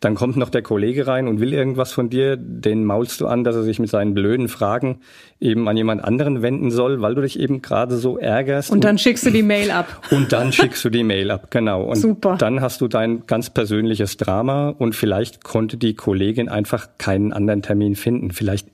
Dann 0.00 0.14
kommt 0.14 0.36
noch 0.36 0.50
der 0.50 0.62
Kollege 0.62 1.06
rein 1.06 1.28
und 1.28 1.40
will 1.40 1.52
irgendwas 1.52 1.92
von 1.92 2.10
dir. 2.10 2.36
Den 2.36 2.84
maulst 2.84 3.20
du 3.20 3.26
an, 3.26 3.44
dass 3.44 3.56
er 3.56 3.62
sich 3.62 3.78
mit 3.78 3.88
seinen 3.88 4.12
blöden 4.12 4.48
Fragen 4.48 5.00
eben 5.40 5.68
an 5.68 5.76
jemand 5.76 6.02
anderen 6.04 6.42
wenden 6.42 6.70
soll, 6.70 7.00
weil 7.00 7.14
du 7.14 7.22
dich 7.22 7.38
eben 7.38 7.62
gerade 7.62 7.96
so 7.96 8.18
ärgerst. 8.18 8.70
Und 8.70 8.84
dann 8.84 8.98
schickst 8.98 9.24
du 9.24 9.30
die 9.30 9.42
Mail 9.42 9.70
ab. 9.70 10.02
Und 10.10 10.32
dann 10.32 10.52
schickst 10.52 10.84
du 10.84 10.90
die 10.90 11.04
Mail 11.04 11.30
ab, 11.30 11.50
genau. 11.50 11.84
Und 11.84 11.96
Super. 11.96 12.36
dann 12.36 12.60
hast 12.60 12.80
du 12.80 12.88
dein 12.88 13.26
ganz 13.26 13.50
persönliches 13.50 14.16
Drama 14.16 14.74
und 14.78 14.94
vielleicht 14.94 15.44
konnte 15.44 15.76
die 15.76 15.94
Kollegin 15.94 16.48
einfach 16.48 16.88
keinen 16.98 17.32
anderen 17.32 17.62
Termin 17.62 17.94
finden. 17.94 18.30
Vielleicht 18.30 18.68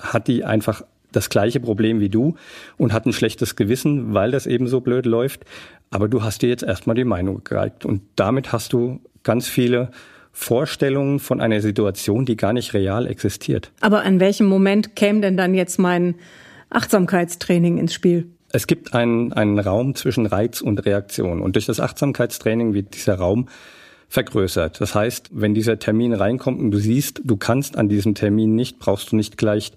hat 0.00 0.28
die 0.28 0.44
einfach 0.44 0.82
das 1.12 1.28
gleiche 1.28 1.60
Problem 1.60 2.00
wie 2.00 2.08
du 2.08 2.34
und 2.76 2.92
hat 2.92 3.06
ein 3.06 3.12
schlechtes 3.12 3.56
Gewissen, 3.56 4.14
weil 4.14 4.30
das 4.30 4.46
eben 4.46 4.66
so 4.66 4.80
blöd 4.80 5.06
läuft. 5.06 5.44
Aber 5.90 6.08
du 6.08 6.22
hast 6.22 6.42
dir 6.42 6.48
jetzt 6.48 6.62
erstmal 6.62 6.96
die 6.96 7.04
Meinung 7.04 7.44
gegeigt 7.44 7.84
und 7.84 8.02
damit 8.16 8.52
hast 8.52 8.72
du 8.72 9.00
ganz 9.22 9.48
viele 9.48 9.90
Vorstellungen 10.32 11.20
von 11.20 11.40
einer 11.40 11.60
Situation, 11.60 12.24
die 12.24 12.36
gar 12.36 12.52
nicht 12.52 12.72
real 12.72 13.06
existiert. 13.06 13.70
Aber 13.80 14.02
an 14.02 14.18
welchem 14.18 14.46
Moment 14.46 14.96
käme 14.96 15.20
denn 15.20 15.36
dann 15.36 15.54
jetzt 15.54 15.78
mein 15.78 16.14
Achtsamkeitstraining 16.70 17.76
ins 17.76 17.92
Spiel? 17.92 18.28
Es 18.50 18.66
gibt 18.66 18.94
einen, 18.94 19.32
einen 19.32 19.58
Raum 19.58 19.94
zwischen 19.94 20.26
Reiz 20.26 20.60
und 20.60 20.84
Reaktion 20.84 21.40
und 21.40 21.56
durch 21.56 21.66
das 21.66 21.80
Achtsamkeitstraining 21.80 22.74
wird 22.74 22.94
dieser 22.94 23.16
Raum 23.16 23.48
vergrößert. 24.08 24.78
Das 24.80 24.94
heißt, 24.94 25.30
wenn 25.32 25.54
dieser 25.54 25.78
Termin 25.78 26.12
reinkommt 26.12 26.60
und 26.60 26.70
du 26.70 26.78
siehst, 26.78 27.22
du 27.24 27.36
kannst 27.38 27.78
an 27.78 27.88
diesem 27.88 28.14
Termin 28.14 28.54
nicht, 28.54 28.78
brauchst 28.78 29.12
du 29.12 29.16
nicht 29.16 29.38
gleich 29.38 29.72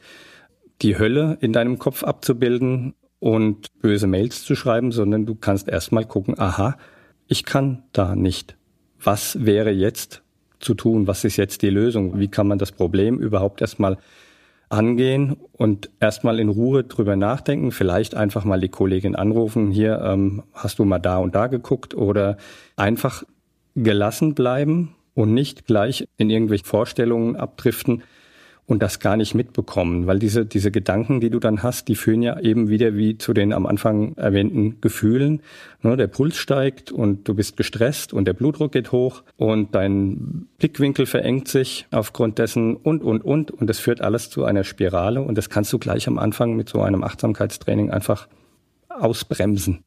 die 0.82 0.98
Hölle 0.98 1.38
in 1.42 1.54
deinem 1.54 1.80
Kopf 1.80 2.04
abzubilden 2.04 2.94
und 3.20 3.68
böse 3.82 4.08
Mails 4.08 4.44
zu 4.44 4.56
schreiben, 4.56 4.92
sondern 4.92 5.26
du 5.26 5.36
kannst 5.36 5.68
erstmal 5.68 6.06
gucken, 6.06 6.38
aha, 6.38 6.78
ich 7.28 7.46
kann 7.46 7.84
da 7.92 8.16
nicht. 8.16 8.56
Was 9.02 9.46
wäre 9.46 9.72
jetzt 9.72 10.22
zu 10.60 10.74
tun? 10.74 11.08
Was 11.08 11.24
ist 11.24 11.38
jetzt 11.38 11.62
die 11.62 11.70
Lösung? 11.70 12.20
Wie 12.20 12.28
kann 12.28 12.48
man 12.48 12.60
das 12.60 12.72
Problem 12.72 13.20
überhaupt 13.20 13.62
erstmal 13.62 13.98
angehen 14.70 15.38
und 15.54 15.90
erstmal 16.00 16.40
in 16.40 16.50
Ruhe 16.50 16.84
drüber 16.84 17.16
nachdenken, 17.16 17.72
vielleicht 17.72 18.16
einfach 18.16 18.46
mal 18.46 18.60
die 18.60 18.70
Kollegin 18.70 19.16
anrufen, 19.16 19.72
hier 19.72 20.02
ähm, 20.02 20.44
hast 20.54 20.80
du 20.80 20.86
mal 20.86 21.00
da 21.00 21.18
und 21.18 21.36
da 21.36 21.48
geguckt 21.48 21.94
oder 21.94 22.38
einfach 22.76 23.24
gelassen 23.76 24.34
bleiben 24.34 24.96
und 25.14 25.34
nicht 25.34 25.66
gleich 25.66 26.08
in 26.18 26.30
irgendwelche 26.30 26.66
Vorstellungen 26.66 27.36
abdriften, 27.36 28.04
und 28.68 28.82
das 28.82 29.00
gar 29.00 29.16
nicht 29.16 29.36
mitbekommen, 29.36 30.08
weil 30.08 30.18
diese, 30.18 30.46
diese 30.46 30.72
Gedanken, 30.72 31.20
die 31.20 31.30
du 31.30 31.40
dann 31.40 31.62
hast, 31.62 31.88
die 31.88 31.96
führen 31.96 32.24
ja 32.24 32.40
eben 32.40 32.68
wieder 32.68 32.96
wie 32.96 33.18
zu 33.18 33.34
den 33.34 33.54
am 33.54 33.68
Anfang 33.68 34.16
erwähnten 34.16 34.82
Gefühlen. 34.82 35.42
Ne, 35.84 35.96
der 35.98 36.08
Puls 36.08 36.38
steigt 36.38 36.92
und 36.92 37.28
du 37.28 37.36
bist 37.36 37.58
gestresst 37.58 38.12
und 38.12 38.26
der 38.26 38.34
Blutdruck 38.34 38.72
geht 38.72 38.92
hoch 38.92 39.24
und 39.38 39.76
dein 39.76 40.48
Blickwinkel 40.58 41.06
verengt 41.06 41.48
sich 41.48 41.86
aufgrund 41.92 42.40
dessen 42.40 42.76
und, 42.76 43.04
und, 43.04 43.24
und. 43.24 43.52
Und 43.52 43.68
das 43.68 43.78
führt 43.78 44.02
alles 44.02 44.32
zu 44.32 44.46
einer 44.46 44.64
Spirale 44.64 45.22
und 45.22 45.38
das 45.38 45.50
kannst 45.50 45.72
du 45.72 45.78
gleich 45.78 46.08
am 46.08 46.18
Anfang 46.18 46.56
mit 46.56 46.68
so 46.68 46.82
einem 46.82 47.04
Achtsamkeitstraining 47.04 47.92
einfach 47.92 48.28
ausbremsen. 48.90 49.84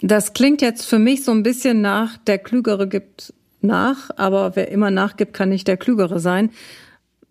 Das 0.00 0.34
klingt 0.34 0.60
jetzt 0.60 0.84
für 0.84 0.98
mich 0.98 1.24
so 1.24 1.32
ein 1.32 1.42
bisschen 1.42 1.80
nach, 1.80 2.18
der 2.18 2.38
Klügere 2.38 2.88
gibt 2.88 3.32
nach, 3.60 4.10
aber 4.16 4.54
wer 4.54 4.70
immer 4.70 4.90
nachgibt, 4.90 5.32
kann 5.32 5.48
nicht 5.48 5.66
der 5.66 5.76
Klügere 5.76 6.20
sein. 6.20 6.50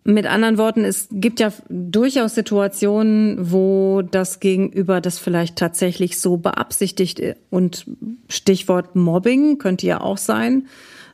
Mit 0.04 0.26
anderen 0.26 0.56
Worten, 0.56 0.84
es 0.84 1.08
gibt 1.10 1.38
ja 1.38 1.52
durchaus 1.68 2.34
Situationen, 2.34 3.52
wo 3.52 4.02
das 4.02 4.40
Gegenüber 4.40 5.00
das 5.00 5.18
vielleicht 5.18 5.56
tatsächlich 5.56 6.18
so 6.18 6.38
beabsichtigt 6.38 7.20
und 7.50 7.84
Stichwort 8.28 8.96
Mobbing 8.96 9.58
könnte 9.58 9.86
ja 9.86 10.00
auch 10.00 10.16
sein, 10.16 10.66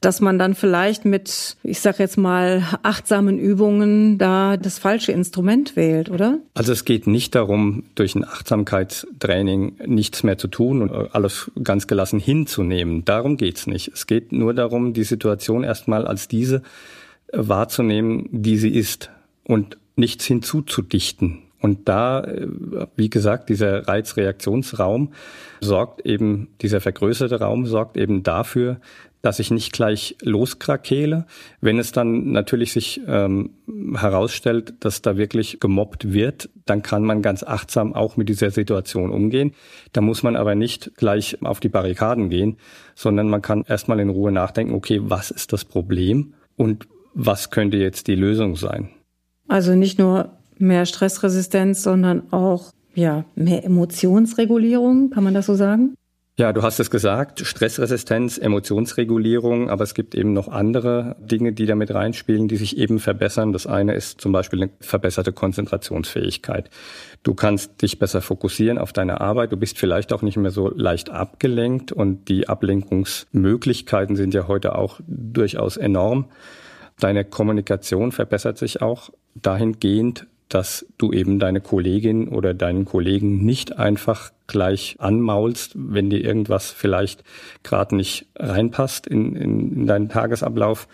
dass 0.04 0.20
man 0.20 0.38
dann 0.38 0.54
vielleicht 0.54 1.04
mit, 1.04 1.56
ich 1.62 1.80
sag 1.80 1.98
jetzt 1.98 2.18
mal, 2.18 2.62
achtsamen 2.82 3.38
Übungen 3.38 4.18
da 4.18 4.56
das 4.56 4.78
falsche 4.78 5.12
Instrument 5.12 5.76
wählt, 5.76 6.10
oder? 6.10 6.38
Also 6.52 6.72
es 6.72 6.84
geht 6.84 7.06
nicht 7.06 7.34
darum, 7.34 7.84
durch 7.94 8.14
ein 8.14 8.24
Achtsamkeitstraining 8.24 9.76
nichts 9.86 10.22
mehr 10.22 10.36
zu 10.36 10.48
tun 10.48 10.82
und 10.82 11.14
alles 11.14 11.50
ganz 11.62 11.86
gelassen 11.86 12.18
hinzunehmen. 12.18 13.04
Darum 13.04 13.36
geht's 13.36 13.66
nicht. 13.66 13.92
Es 13.94 14.06
geht 14.06 14.32
nur 14.32 14.52
darum, 14.52 14.92
die 14.92 15.04
Situation 15.04 15.64
erstmal 15.64 16.06
als 16.06 16.28
diese 16.28 16.62
wahrzunehmen, 17.36 18.28
die 18.30 18.56
sie 18.56 18.70
ist 18.70 19.10
und 19.44 19.78
nichts 19.96 20.24
hinzuzudichten. 20.24 21.42
Und 21.60 21.88
da, 21.88 22.22
äh, 22.24 22.46
wie 22.94 23.08
gesagt, 23.08 23.48
dieser 23.48 23.88
Reizreaktionsraum 23.88 25.12
sorgt 25.60 26.04
eben, 26.04 26.48
dieser 26.60 26.80
vergrößerte 26.80 27.40
Raum 27.40 27.64
sorgt 27.64 27.96
eben 27.96 28.22
dafür, 28.22 28.80
dass 29.22 29.38
ich 29.38 29.50
nicht 29.50 29.72
gleich 29.72 30.16
loskrakele. 30.20 31.24
Wenn 31.62 31.78
es 31.78 31.92
dann 31.92 32.32
natürlich 32.32 32.72
sich 32.72 33.00
ähm, 33.06 33.54
herausstellt, 33.96 34.74
dass 34.80 35.00
da 35.00 35.16
wirklich 35.16 35.58
gemobbt 35.60 36.12
wird, 36.12 36.50
dann 36.66 36.82
kann 36.82 37.02
man 37.02 37.22
ganz 37.22 37.42
achtsam 37.42 37.94
auch 37.94 38.18
mit 38.18 38.28
dieser 38.28 38.50
Situation 38.50 39.10
umgehen. 39.10 39.54
Da 39.94 40.02
muss 40.02 40.22
man 40.22 40.36
aber 40.36 40.54
nicht 40.54 40.94
gleich 40.96 41.38
auf 41.42 41.60
die 41.60 41.70
Barrikaden 41.70 42.28
gehen, 42.28 42.58
sondern 42.94 43.30
man 43.30 43.40
kann 43.40 43.64
erstmal 43.66 44.00
in 44.00 44.10
Ruhe 44.10 44.30
nachdenken, 44.30 44.74
okay, 44.74 45.00
was 45.02 45.30
ist 45.30 45.54
das 45.54 45.64
Problem 45.64 46.34
und 46.56 46.86
was 47.14 47.50
könnte 47.50 47.76
jetzt 47.76 48.06
die 48.06 48.14
Lösung 48.14 48.56
sein? 48.56 48.90
Also 49.48 49.74
nicht 49.74 49.98
nur 49.98 50.30
mehr 50.58 50.86
Stressresistenz, 50.86 51.82
sondern 51.82 52.32
auch 52.32 52.72
ja, 52.94 53.24
mehr 53.34 53.64
Emotionsregulierung, 53.64 55.10
kann 55.10 55.24
man 55.24 55.34
das 55.34 55.46
so 55.46 55.54
sagen? 55.54 55.94
Ja, 56.36 56.52
du 56.52 56.62
hast 56.62 56.80
es 56.80 56.90
gesagt, 56.90 57.46
Stressresistenz, 57.46 58.38
Emotionsregulierung, 58.38 59.70
aber 59.70 59.84
es 59.84 59.94
gibt 59.94 60.16
eben 60.16 60.32
noch 60.32 60.48
andere 60.48 61.14
Dinge, 61.20 61.52
die 61.52 61.64
damit 61.64 61.94
reinspielen, 61.94 62.48
die 62.48 62.56
sich 62.56 62.76
eben 62.76 62.98
verbessern. 62.98 63.52
Das 63.52 63.68
eine 63.68 63.94
ist 63.94 64.20
zum 64.20 64.32
Beispiel 64.32 64.62
eine 64.62 64.70
verbesserte 64.80 65.32
Konzentrationsfähigkeit. 65.32 66.70
Du 67.22 67.34
kannst 67.34 67.82
dich 67.82 68.00
besser 68.00 68.20
fokussieren 68.20 68.78
auf 68.78 68.92
deine 68.92 69.20
Arbeit, 69.20 69.52
du 69.52 69.56
bist 69.56 69.78
vielleicht 69.78 70.12
auch 70.12 70.22
nicht 70.22 70.36
mehr 70.36 70.50
so 70.50 70.72
leicht 70.74 71.08
abgelenkt 71.08 71.92
und 71.92 72.28
die 72.28 72.48
Ablenkungsmöglichkeiten 72.48 74.16
sind 74.16 74.34
ja 74.34 74.48
heute 74.48 74.74
auch 74.74 74.98
durchaus 75.06 75.76
enorm. 75.76 76.26
Deine 77.00 77.24
Kommunikation 77.24 78.12
verbessert 78.12 78.58
sich 78.58 78.82
auch 78.82 79.10
dahingehend, 79.34 80.26
dass 80.48 80.86
du 80.98 81.12
eben 81.12 81.38
deine 81.38 81.60
Kollegin 81.60 82.28
oder 82.28 82.54
deinen 82.54 82.84
Kollegen 82.84 83.44
nicht 83.44 83.78
einfach 83.78 84.30
gleich 84.46 84.96
anmaulst, 84.98 85.72
wenn 85.74 86.10
dir 86.10 86.22
irgendwas 86.22 86.70
vielleicht 86.70 87.24
gerade 87.62 87.96
nicht 87.96 88.26
reinpasst 88.36 89.06
in, 89.06 89.34
in, 89.34 89.72
in 89.72 89.86
deinen 89.86 90.08
Tagesablauf. 90.08 90.86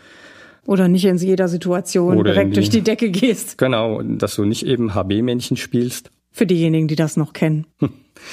Oder 0.66 0.88
nicht 0.88 1.04
in 1.04 1.16
jeder 1.16 1.48
Situation 1.48 2.16
Oder 2.16 2.32
direkt 2.32 2.50
die, 2.50 2.54
durch 2.54 2.70
die 2.70 2.82
Decke 2.82 3.10
gehst. 3.10 3.58
Genau, 3.58 4.02
dass 4.02 4.36
du 4.36 4.44
nicht 4.44 4.64
eben 4.64 4.94
HB-Männchen 4.94 5.56
spielst. 5.56 6.10
Für 6.32 6.46
diejenigen, 6.46 6.86
die 6.86 6.96
das 6.96 7.16
noch 7.16 7.32
kennen. 7.32 7.66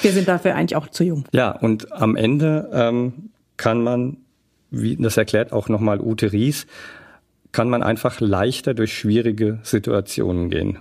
Wir 0.02 0.12
sind 0.12 0.28
dafür 0.28 0.54
eigentlich 0.54 0.76
auch 0.76 0.88
zu 0.88 1.02
jung. 1.02 1.24
Ja, 1.32 1.50
und 1.50 1.92
am 1.92 2.14
Ende 2.14 2.70
ähm, 2.72 3.30
kann 3.56 3.82
man, 3.82 4.18
wie 4.70 4.96
das 4.96 5.16
erklärt 5.16 5.52
auch 5.52 5.68
nochmal 5.68 6.00
Ute 6.00 6.32
Ries, 6.32 6.66
kann 7.52 7.68
man 7.68 7.82
einfach 7.82 8.20
leichter 8.20 8.74
durch 8.74 8.92
schwierige 8.92 9.58
Situationen 9.62 10.50
gehen. 10.50 10.78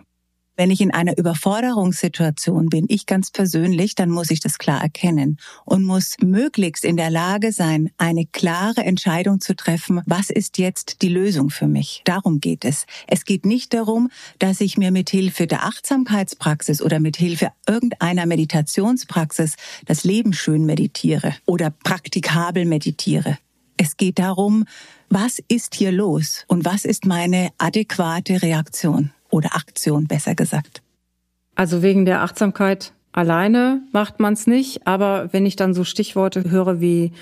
Wenn 0.59 0.71
ich 0.71 0.81
in 0.81 0.91
einer 0.91 1.15
Überforderungssituation 1.19 2.69
bin, 2.69 2.86
ich 2.89 3.05
ganz 3.05 3.29
persönlich, 3.29 3.93
dann 3.93 4.09
muss 4.09 4.31
ich 4.31 4.39
das 4.39 4.57
klar 4.57 4.81
erkennen 4.81 5.38
und 5.65 5.83
muss 5.83 6.15
möglichst 6.19 6.83
in 6.83 6.97
der 6.97 7.12
Lage 7.12 7.51
sein, 7.51 7.91
eine 8.00 8.25
klare 8.25 8.83
Entscheidung 8.83 9.39
zu 9.39 9.55
treffen, 9.55 10.01
was 10.07 10.31
ist 10.31 10.57
jetzt 10.57 11.03
die 11.03 11.09
Lösung 11.09 11.51
für 11.51 11.67
mich. 11.67 12.01
Darum 12.05 12.39
geht 12.39 12.65
es. 12.65 12.88
Es 13.05 13.24
geht 13.24 13.45
nicht 13.45 13.71
darum, 13.75 14.09
dass 14.39 14.59
ich 14.59 14.79
mir 14.79 14.89
mit 14.89 15.12
Hilfe 15.12 15.45
der 15.45 15.63
Achtsamkeitspraxis 15.63 16.81
oder 16.81 17.00
mit 17.00 17.17
Hilfe 17.17 17.50
irgendeiner 17.67 18.25
Meditationspraxis 18.25 19.57
das 19.86 20.03
Leben 20.05 20.33
schön 20.33 20.65
meditiere 20.65 21.36
oder 21.45 21.69
praktikabel 21.69 22.65
meditiere. 22.65 23.38
Es 23.77 23.96
geht 23.96 24.19
darum, 24.19 24.65
was 25.10 25.39
ist 25.48 25.75
hier 25.75 25.91
los 25.91 26.43
und 26.48 26.65
was 26.65 26.84
ist 26.84 27.05
meine 27.05 27.50
adäquate 27.57 28.41
Reaktion 28.41 29.12
oder 29.29 29.55
Aktion, 29.55 30.07
besser 30.07 30.36
gesagt. 30.36 30.81
Also 31.55 31.81
wegen 31.81 32.05
der 32.05 32.22
Achtsamkeit 32.22 32.93
alleine 33.12 33.81
macht 33.91 34.19
man 34.19 34.34
es 34.34 34.48
nicht, 34.48 34.86
aber 34.86 35.31
wenn 35.31 35.46
ich 35.46 35.55
dann 35.55 35.74
so 35.74 35.84
Stichworte 35.84 36.50
höre 36.50 36.81
wie 36.81 37.13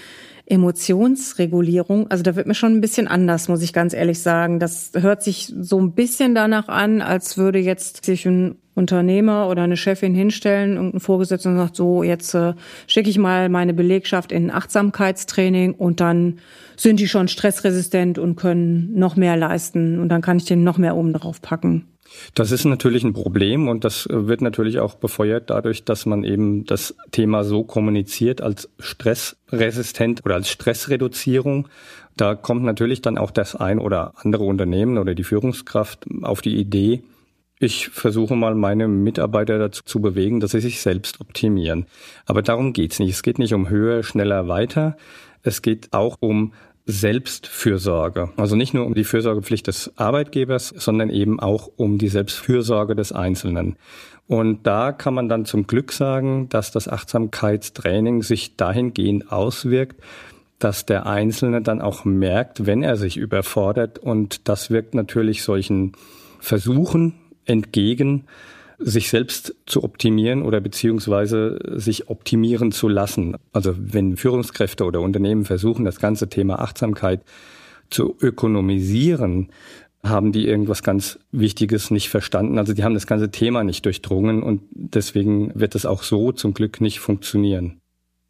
Emotionsregulierung. 0.47 2.09
Also 2.11 2.23
da 2.23 2.35
wird 2.35 2.47
mir 2.47 2.53
schon 2.53 2.73
ein 2.73 2.81
bisschen 2.81 3.07
anders, 3.07 3.47
muss 3.47 3.63
ich 3.63 3.73
ganz 3.73 3.93
ehrlich 3.93 4.19
sagen. 4.19 4.59
Das 4.59 4.91
hört 4.95 5.23
sich 5.23 5.53
so 5.59 5.79
ein 5.79 5.93
bisschen 5.93 6.35
danach 6.35 6.67
an, 6.67 7.01
als 7.01 7.37
würde 7.37 7.59
jetzt 7.59 8.05
sich 8.05 8.25
ein 8.25 8.57
Unternehmer 8.75 9.49
oder 9.49 9.63
eine 9.63 9.77
Chefin 9.77 10.13
hinstellen, 10.13 10.75
irgendein 10.75 10.99
Vorgesetzter 10.99 11.49
und 11.49 11.57
sagt, 11.57 11.75
so, 11.75 12.03
jetzt 12.03 12.33
äh, 12.35 12.53
schicke 12.87 13.09
ich 13.09 13.17
mal 13.17 13.49
meine 13.49 13.73
Belegschaft 13.73 14.31
in 14.31 14.51
Achtsamkeitstraining 14.51 15.73
und 15.73 16.01
dann 16.01 16.39
sind 16.75 16.99
die 16.99 17.07
schon 17.07 17.27
stressresistent 17.27 18.19
und 18.19 18.35
können 18.35 18.91
noch 18.93 19.15
mehr 19.15 19.37
leisten 19.37 19.99
und 19.99 20.09
dann 20.09 20.21
kann 20.21 20.37
ich 20.37 20.45
den 20.45 20.63
noch 20.63 20.77
mehr 20.77 20.95
oben 20.97 21.13
drauf 21.13 21.41
packen. 21.41 21.85
Das 22.33 22.51
ist 22.51 22.65
natürlich 22.65 23.03
ein 23.03 23.13
Problem 23.13 23.67
und 23.67 23.83
das 23.83 24.07
wird 24.09 24.41
natürlich 24.41 24.79
auch 24.79 24.95
befeuert 24.95 25.49
dadurch, 25.49 25.83
dass 25.83 26.05
man 26.05 26.23
eben 26.23 26.65
das 26.65 26.95
Thema 27.11 27.43
so 27.43 27.63
kommuniziert 27.63 28.41
als 28.41 28.69
stressresistent 28.79 30.25
oder 30.25 30.35
als 30.35 30.49
Stressreduzierung. 30.49 31.67
Da 32.17 32.35
kommt 32.35 32.63
natürlich 32.63 33.01
dann 33.01 33.17
auch 33.17 33.31
das 33.31 33.55
ein 33.55 33.79
oder 33.79 34.13
andere 34.17 34.43
Unternehmen 34.43 34.97
oder 34.97 35.15
die 35.15 35.23
Führungskraft 35.23 36.05
auf 36.21 36.41
die 36.41 36.55
Idee, 36.55 37.03
ich 37.57 37.87
versuche 37.87 38.35
mal 38.35 38.53
meine 38.53 38.87
Mitarbeiter 38.87 39.57
dazu 39.57 39.83
zu 39.85 40.01
bewegen, 40.01 40.41
dass 40.41 40.51
sie 40.51 40.59
sich 40.59 40.81
selbst 40.81 41.21
optimieren. 41.21 41.85
Aber 42.25 42.41
darum 42.41 42.73
geht's 42.73 42.99
nicht. 42.99 43.11
Es 43.11 43.23
geht 43.23 43.39
nicht 43.39 43.53
um 43.53 43.69
höher, 43.69 44.03
schneller, 44.03 44.49
weiter. 44.49 44.97
Es 45.41 45.61
geht 45.61 45.93
auch 45.93 46.17
um 46.19 46.53
Selbstfürsorge. 46.85 48.29
Also 48.37 48.55
nicht 48.55 48.73
nur 48.73 48.85
um 48.85 48.93
die 48.93 49.03
Fürsorgepflicht 49.03 49.67
des 49.67 49.91
Arbeitgebers, 49.95 50.69
sondern 50.69 51.09
eben 51.09 51.39
auch 51.39 51.69
um 51.75 51.97
die 51.97 52.09
Selbstfürsorge 52.09 52.95
des 52.95 53.11
Einzelnen. 53.11 53.75
Und 54.27 54.65
da 54.67 54.91
kann 54.91 55.13
man 55.13 55.29
dann 55.29 55.45
zum 55.45 55.67
Glück 55.67 55.91
sagen, 55.91 56.47
dass 56.49 56.71
das 56.71 56.87
Achtsamkeitstraining 56.87 58.23
sich 58.23 58.55
dahingehend 58.55 59.31
auswirkt, 59.31 60.01
dass 60.59 60.85
der 60.85 61.05
Einzelne 61.05 61.61
dann 61.61 61.81
auch 61.81 62.05
merkt, 62.05 62.65
wenn 62.65 62.81
er 62.81 62.97
sich 62.97 63.17
überfordert. 63.17 63.99
Und 63.99 64.47
das 64.47 64.69
wirkt 64.69 64.95
natürlich 64.95 65.43
solchen 65.43 65.93
Versuchen 66.39 67.15
entgegen, 67.45 68.25
sich 68.77 69.09
selbst 69.09 69.55
zu 69.65 69.83
optimieren 69.83 70.43
oder 70.43 70.61
beziehungsweise 70.61 71.59
sich 71.75 72.09
optimieren 72.09 72.71
zu 72.71 72.87
lassen. 72.87 73.37
Also 73.53 73.73
wenn 73.77 74.17
Führungskräfte 74.17 74.85
oder 74.85 75.01
Unternehmen 75.01 75.45
versuchen, 75.45 75.85
das 75.85 75.99
ganze 75.99 76.29
Thema 76.29 76.59
Achtsamkeit 76.59 77.21
zu 77.89 78.15
ökonomisieren, 78.19 79.49
haben 80.03 80.31
die 80.31 80.45
irgendwas 80.45 80.83
ganz 80.83 81.19
Wichtiges 81.31 81.91
nicht 81.91 82.09
verstanden. 82.09 82.57
Also 82.57 82.73
die 82.73 82.83
haben 82.83 82.93
das 82.93 83.07
ganze 83.07 83.31
Thema 83.31 83.63
nicht 83.63 83.85
durchdrungen 83.85 84.43
und 84.43 84.61
deswegen 84.71 85.51
wird 85.59 85.75
es 85.75 85.85
auch 85.85 86.03
so 86.03 86.31
zum 86.31 86.53
Glück 86.53 86.81
nicht 86.81 86.99
funktionieren. 86.99 87.81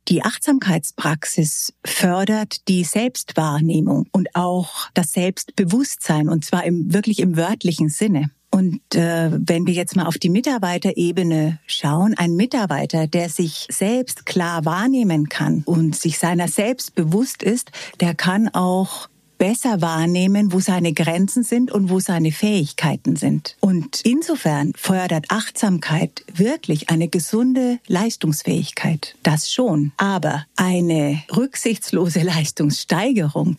Die 0.08 0.22
Achtsamkeitspraxis 0.22 1.74
fördert 1.84 2.68
die 2.68 2.84
Selbstwahrnehmung 2.84 4.08
und 4.12 4.30
auch 4.36 4.90
das 4.94 5.14
Selbstbewusstsein 5.14 6.30
und 6.30 6.46
zwar 6.46 6.64
im, 6.64 6.94
wirklich 6.94 7.20
im 7.20 7.38
wörtlichen 7.38 7.90
Sinne. 7.90 8.30
Und 8.56 8.96
äh, 8.96 9.32
wenn 9.34 9.68
wir 9.68 9.74
jetzt 9.74 9.98
mal 9.98 10.06
auf 10.06 10.18
die 10.18 10.30
Mitarbeiterebene 10.30 11.60
schauen, 11.68 12.14
ein 12.18 12.38
Mitarbeiter, 12.38 13.06
der 13.06 13.28
sich 13.28 13.68
selbst 13.70 14.26
klar 14.26 14.64
wahrnehmen 14.64 15.28
kann 15.28 15.64
und 15.66 15.94
sich 15.94 16.18
seiner 16.20 16.48
selbst 16.48 16.96
bewusst 16.96 17.44
ist, 17.44 17.72
der 18.00 18.16
kann 18.16 18.48
auch 18.48 19.10
besser 19.38 19.82
wahrnehmen, 19.82 20.54
wo 20.54 20.62
seine 20.62 20.94
Grenzen 20.94 21.44
sind 21.44 21.70
und 21.70 21.90
wo 21.90 22.00
seine 22.00 22.32
Fähigkeiten 22.32 23.18
sind. 23.18 23.58
Und 23.60 24.00
insofern 24.06 24.72
fördert 24.78 25.26
Achtsamkeit 25.28 26.24
wirklich 26.34 26.90
eine 26.90 27.10
gesunde 27.10 27.80
Leistungsfähigkeit. 27.88 29.18
Das 29.22 29.52
schon. 29.52 29.92
Aber 29.98 30.46
eine 30.56 31.22
rücksichtslose 31.36 32.22
Leistungssteigerung 32.22 33.58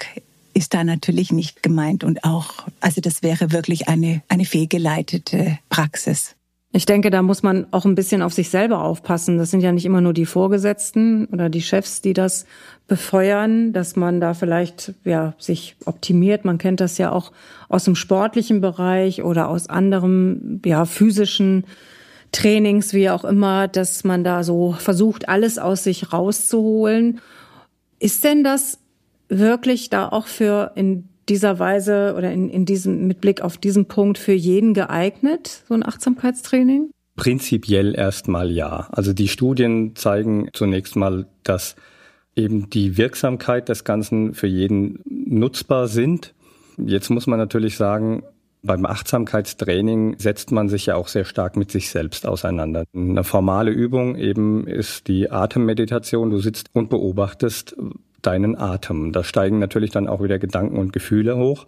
ist 0.57 0.73
da 0.73 0.85
natürlich 0.85 1.33
nicht 1.33 1.63
gemeint 1.63 2.03
und 2.03 2.25
auch, 2.25 2.67
also 2.81 3.03
das 3.03 3.23
wäre 3.23 3.53
wirklich 3.53 3.89
eine, 3.89 4.23
eine 4.29 4.47
fehlgeleitete 4.47 5.59
Praxis. 5.69 6.35
Ich 6.73 6.87
denke, 6.87 7.11
da 7.11 7.21
muss 7.21 7.43
man 7.43 7.67
auch 7.73 7.85
ein 7.85 7.95
bisschen 7.95 8.23
auf 8.23 8.33
sich 8.33 8.49
selber 8.49 8.83
aufpassen. 8.83 9.37
Das 9.37 9.51
sind 9.51 9.61
ja 9.61 9.71
nicht 9.71 9.85
immer 9.85 10.01
nur 10.01 10.15
die 10.15 10.25
Vorgesetzten 10.25 11.27
oder 11.27 11.51
die 11.51 11.61
Chefs, 11.61 12.01
die 12.01 12.15
das 12.15 12.47
befeuern, 12.87 13.75
dass 13.75 13.97
man 13.97 14.19
da 14.19 14.33
vielleicht 14.33 14.95
ja 15.05 15.35
sich 15.39 15.77
optimiert. 15.85 16.47
Man 16.47 16.57
kennt 16.57 16.81
das 16.81 16.97
ja 16.97 17.13
auch 17.13 17.33
aus 17.69 17.85
dem 17.85 17.95
sportlichen 17.95 18.63
Bereich 18.63 19.23
oder 19.23 19.49
aus 19.49 19.69
anderem 19.69 20.63
ja 20.65 20.87
physischen 20.87 21.65
Trainings, 22.33 22.95
wie 22.95 23.11
auch 23.11 23.25
immer, 23.25 23.69
dass 23.69 24.05
man 24.05 24.25
da 24.25 24.43
so 24.43 24.73
versucht, 24.73 25.29
alles 25.29 25.59
aus 25.59 25.85
sich 25.85 26.15
rauszuholen. 26.15 27.21
Ist 27.99 28.25
denn 28.25 28.43
das 28.43 28.79
wirklich 29.29 29.91
da 29.91 30.09
auch 30.09 30.27
für 30.27 30.73
in 30.75 31.09
dieser 31.29 31.59
Weise 31.59 32.15
oder 32.17 32.33
in, 32.33 32.49
in 32.49 32.65
diesem, 32.65 33.07
mit 33.07 33.21
Blick 33.21 33.41
auf 33.41 33.59
diesen 33.59 33.87
Punkt 33.87 34.19
für 34.19 34.33
jeden 34.33 34.75
geeignet, 34.75 35.63
so 35.69 35.75
ein 35.75 35.85
Achtsamkeitstraining? 35.85 36.91
Prinzipiell 37.17 37.95
erstmal 37.95 38.51
ja. 38.51 38.89
Also 38.93 39.13
die 39.13 39.29
Studien 39.29 39.97
zeigen 39.97 40.49
zunächst 40.53 40.97
mal, 40.97 41.27
dass 41.43 41.75
eben 42.37 42.69
die 42.71 42.99
Wirksamkeit 42.99 43.69
des 43.69 43.85
Ganzen 43.85 44.35
für 44.35 44.47
jeden 44.47 45.01
nutzbar 45.05 45.89
sind. 45.89 46.35
Jetzt 46.77 47.09
muss 47.09 47.27
man 47.27 47.39
natürlich 47.39 47.77
sagen, 47.77 48.23
beim 48.63 48.85
Achtsamkeitstraining 48.85 50.17
setzt 50.19 50.53
man 50.53 50.69
sich 50.69 50.87
ja 50.87 50.97
auch 50.97 51.09
sehr 51.09 51.25
stark 51.25 51.57
mit 51.57 51.71
sich 51.71 51.89
selbst 51.89 52.27
auseinander. 52.27 52.85
Eine 52.95 53.25
formale 53.25 53.71
Übung 53.71 54.17
eben 54.17 54.67
ist 54.67 55.09
die 55.09 55.31
Atemmeditation. 55.31 56.31
Du 56.31 56.39
sitzt 56.39 56.69
und 56.75 56.91
beobachtest, 56.91 57.77
deinen 58.23 58.57
Atem. 58.57 59.13
Da 59.13 59.25
steigen 59.25 59.59
natürlich 59.59 59.91
dann 59.91 60.09
auch 60.09 60.23
wieder 60.23 60.39
Gedanken 60.39 60.79
und 60.79 60.93
Gefühle 60.93 61.37
hoch. 61.37 61.67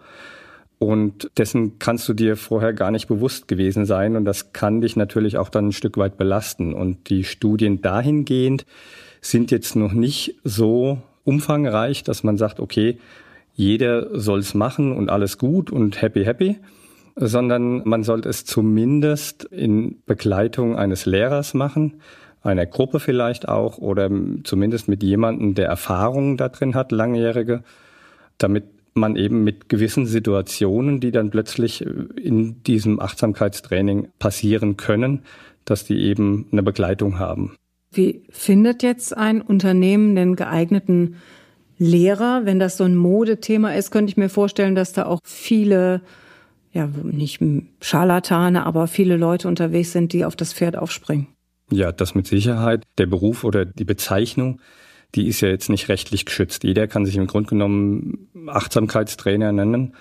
Und 0.78 1.30
dessen 1.36 1.78
kannst 1.78 2.08
du 2.08 2.14
dir 2.14 2.36
vorher 2.36 2.72
gar 2.72 2.90
nicht 2.90 3.08
bewusst 3.08 3.48
gewesen 3.48 3.84
sein. 3.84 4.16
Und 4.16 4.24
das 4.24 4.52
kann 4.52 4.80
dich 4.80 4.94
natürlich 4.96 5.36
auch 5.36 5.48
dann 5.48 5.68
ein 5.68 5.72
Stück 5.72 5.96
weit 5.96 6.16
belasten. 6.16 6.72
Und 6.72 7.10
die 7.10 7.24
Studien 7.24 7.82
dahingehend 7.82 8.64
sind 9.20 9.50
jetzt 9.50 9.74
noch 9.74 9.92
nicht 9.92 10.36
so 10.44 10.98
umfangreich, 11.24 12.04
dass 12.04 12.22
man 12.22 12.36
sagt, 12.36 12.60
okay, 12.60 12.98
jeder 13.54 14.18
soll 14.18 14.38
es 14.38 14.54
machen 14.54 14.96
und 14.96 15.10
alles 15.10 15.36
gut 15.36 15.70
und 15.72 16.00
happy, 16.00 16.24
happy, 16.24 16.58
sondern 17.16 17.82
man 17.84 18.04
sollte 18.04 18.28
es 18.28 18.44
zumindest 18.44 19.44
in 19.44 19.96
Begleitung 20.06 20.76
eines 20.76 21.06
Lehrers 21.06 21.54
machen, 21.54 21.94
einer 22.42 22.66
Gruppe 22.66 23.00
vielleicht 23.00 23.48
auch 23.48 23.78
oder 23.78 24.10
zumindest 24.44 24.88
mit 24.88 25.02
jemandem, 25.02 25.54
der 25.54 25.66
Erfahrungen 25.66 26.36
da 26.36 26.48
drin 26.48 26.74
hat, 26.74 26.92
langjährige, 26.92 27.62
damit 28.38 28.64
man 28.94 29.16
eben 29.16 29.44
mit 29.44 29.68
gewissen 29.68 30.06
Situationen, 30.06 31.00
die 31.00 31.10
dann 31.10 31.30
plötzlich 31.30 31.84
in 31.84 32.62
diesem 32.64 33.00
Achtsamkeitstraining 33.00 34.08
passieren 34.18 34.76
können, 34.76 35.22
dass 35.64 35.84
die 35.84 35.98
eben 35.98 36.46
eine 36.52 36.62
Begleitung 36.62 37.18
haben. 37.18 37.54
Wie 37.92 38.22
findet 38.30 38.82
jetzt 38.82 39.16
ein 39.16 39.40
Unternehmen 39.40 40.14
den 40.14 40.36
geeigneten 40.36 41.16
Lehrer? 41.78 42.42
Wenn 42.44 42.58
das 42.58 42.76
so 42.76 42.84
ein 42.84 42.96
Modethema 42.96 43.74
ist, 43.74 43.90
könnte 43.90 44.10
ich 44.10 44.16
mir 44.16 44.28
vorstellen, 44.28 44.74
dass 44.74 44.92
da 44.92 45.06
auch 45.06 45.20
viele, 45.24 46.02
ja, 46.72 46.88
nicht 47.02 47.40
Scharlatane, 47.80 48.66
aber 48.66 48.88
viele 48.88 49.16
Leute 49.16 49.48
unterwegs 49.48 49.92
sind, 49.92 50.12
die 50.12 50.24
auf 50.24 50.36
das 50.36 50.52
Pferd 50.52 50.76
aufspringen. 50.76 51.28
Ja, 51.70 51.92
das 51.92 52.14
mit 52.14 52.26
Sicherheit. 52.26 52.84
Der 52.96 53.06
Beruf 53.06 53.44
oder 53.44 53.64
die 53.64 53.84
Bezeichnung, 53.84 54.60
die 55.14 55.26
ist 55.26 55.40
ja 55.40 55.48
jetzt 55.48 55.68
nicht 55.68 55.88
rechtlich 55.88 56.24
geschützt. 56.24 56.64
Jeder 56.64 56.86
kann 56.86 57.06
sich 57.06 57.16
im 57.16 57.26
Grunde 57.26 57.50
genommen 57.50 58.28
Achtsamkeitstrainer 58.46 59.52
nennen, 59.52 59.94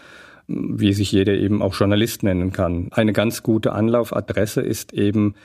wie 0.47 0.93
sich 0.93 1.12
jeder 1.12 1.34
eben 1.34 1.62
auch 1.62 1.75
Journalist 1.75 2.23
nennen 2.23 2.51
kann. 2.51 2.89
Eine 2.91 3.13
ganz 3.13 3.43
gute 3.43 3.73
Anlaufadresse 3.73 4.62
ist 4.62 4.93
eben 4.93 5.36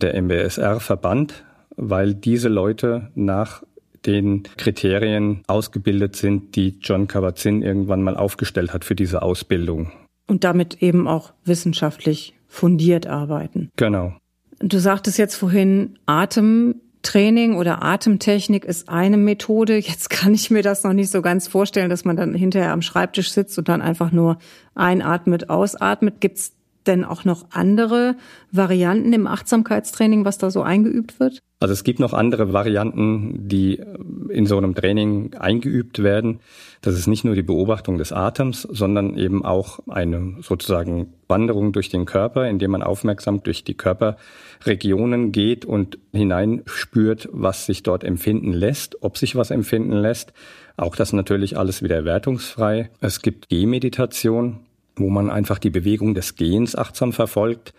der 0.00 0.14
MBSR-Verband, 0.20 1.44
weil 1.76 2.14
diese 2.14 2.48
Leute 2.48 3.10
nach 3.14 3.62
den 4.04 4.42
Kriterien 4.56 5.42
ausgebildet 5.46 6.16
sind, 6.16 6.56
die 6.56 6.78
John 6.80 7.06
Kabat-Zinn 7.06 7.62
irgendwann 7.62 8.02
mal 8.02 8.16
aufgestellt 8.16 8.74
hat 8.74 8.84
für 8.84 8.94
diese 8.94 9.22
Ausbildung. 9.22 9.92
Und 10.26 10.44
damit 10.44 10.82
eben 10.82 11.06
auch 11.06 11.32
wissenschaftlich 11.44 12.34
fundiert 12.48 13.06
arbeiten. 13.06 13.70
Genau. 13.76 14.14
Du 14.62 14.78
sagtest 14.78 15.18
jetzt 15.18 15.34
vorhin, 15.34 15.98
Atemtraining 16.06 17.56
oder 17.56 17.82
Atemtechnik 17.82 18.64
ist 18.64 18.88
eine 18.88 19.16
Methode. 19.16 19.76
Jetzt 19.76 20.08
kann 20.08 20.34
ich 20.34 20.50
mir 20.50 20.62
das 20.62 20.84
noch 20.84 20.92
nicht 20.92 21.10
so 21.10 21.20
ganz 21.20 21.48
vorstellen, 21.48 21.90
dass 21.90 22.04
man 22.04 22.16
dann 22.16 22.32
hinterher 22.32 22.72
am 22.72 22.80
Schreibtisch 22.80 23.32
sitzt 23.32 23.58
und 23.58 23.68
dann 23.68 23.82
einfach 23.82 24.12
nur 24.12 24.38
einatmet, 24.76 25.50
ausatmet. 25.50 26.20
Gibt's 26.20 26.52
denn 26.86 27.04
auch 27.04 27.24
noch 27.24 27.46
andere 27.50 28.16
Varianten 28.50 29.12
im 29.12 29.26
Achtsamkeitstraining, 29.26 30.24
was 30.24 30.38
da 30.38 30.50
so 30.50 30.62
eingeübt 30.62 31.20
wird? 31.20 31.40
Also 31.62 31.74
es 31.74 31.84
gibt 31.84 32.00
noch 32.00 32.12
andere 32.12 32.52
Varianten, 32.52 33.46
die 33.46 33.80
in 34.30 34.46
so 34.46 34.58
einem 34.58 34.74
Training 34.74 35.34
eingeübt 35.34 36.02
werden. 36.02 36.40
Das 36.80 36.94
ist 36.94 37.06
nicht 37.06 37.24
nur 37.24 37.36
die 37.36 37.44
Beobachtung 37.44 37.98
des 37.98 38.10
Atems, 38.10 38.62
sondern 38.62 39.16
eben 39.16 39.44
auch 39.44 39.78
eine 39.86 40.38
sozusagen 40.40 41.12
Wanderung 41.28 41.72
durch 41.72 41.88
den 41.88 42.04
Körper, 42.04 42.48
indem 42.48 42.72
man 42.72 42.82
aufmerksam 42.82 43.44
durch 43.44 43.62
die 43.62 43.74
Körperregionen 43.74 45.30
geht 45.30 45.64
und 45.64 45.98
hineinspürt, 46.12 47.28
was 47.30 47.66
sich 47.66 47.84
dort 47.84 48.02
empfinden 48.02 48.52
lässt, 48.52 49.00
ob 49.02 49.16
sich 49.16 49.36
was 49.36 49.52
empfinden 49.52 49.92
lässt. 49.92 50.32
Auch 50.76 50.96
das 50.96 51.12
natürlich 51.12 51.56
alles 51.56 51.80
wieder 51.80 52.04
wertungsfrei. 52.04 52.90
Es 53.00 53.22
gibt 53.22 53.48
Gehmeditation, 53.50 54.58
wo 54.96 55.10
man 55.10 55.30
einfach 55.30 55.58
die 55.58 55.70
Bewegung 55.70 56.14
des 56.14 56.36
Gehens 56.36 56.76
achtsam 56.76 57.12
verfolgt. 57.12 57.72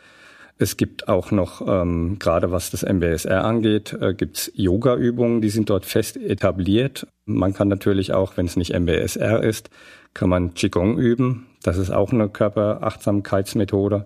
Es 0.58 0.78
gibt 0.78 1.08
auch 1.08 1.32
noch, 1.32 1.68
ähm, 1.68 2.18
gerade 2.20 2.52
was 2.52 2.70
das 2.70 2.84
MBSR 2.84 3.44
angeht, 3.44 3.98
äh, 4.00 4.14
gibt's 4.14 4.52
Yoga-Übungen, 4.54 5.42
die 5.42 5.50
sind 5.50 5.70
dort 5.70 5.86
fest 5.86 6.16
etabliert. 6.18 7.08
Man 7.26 7.54
kann 7.54 7.68
natürlich 7.68 8.14
auch, 8.14 8.38
wenn 8.38 8.46
es 8.46 8.56
nicht 8.56 8.72
MBSR 8.72 9.44
ist, 9.44 9.70
kann 10.14 10.30
man 10.30 10.54
Qigong 10.54 10.98
üben. 10.98 11.48
Das 11.64 11.78
ist 11.78 11.90
auch 11.90 12.14
eine 12.14 12.30
Körperachtsamkeitsmethode, 12.30 14.06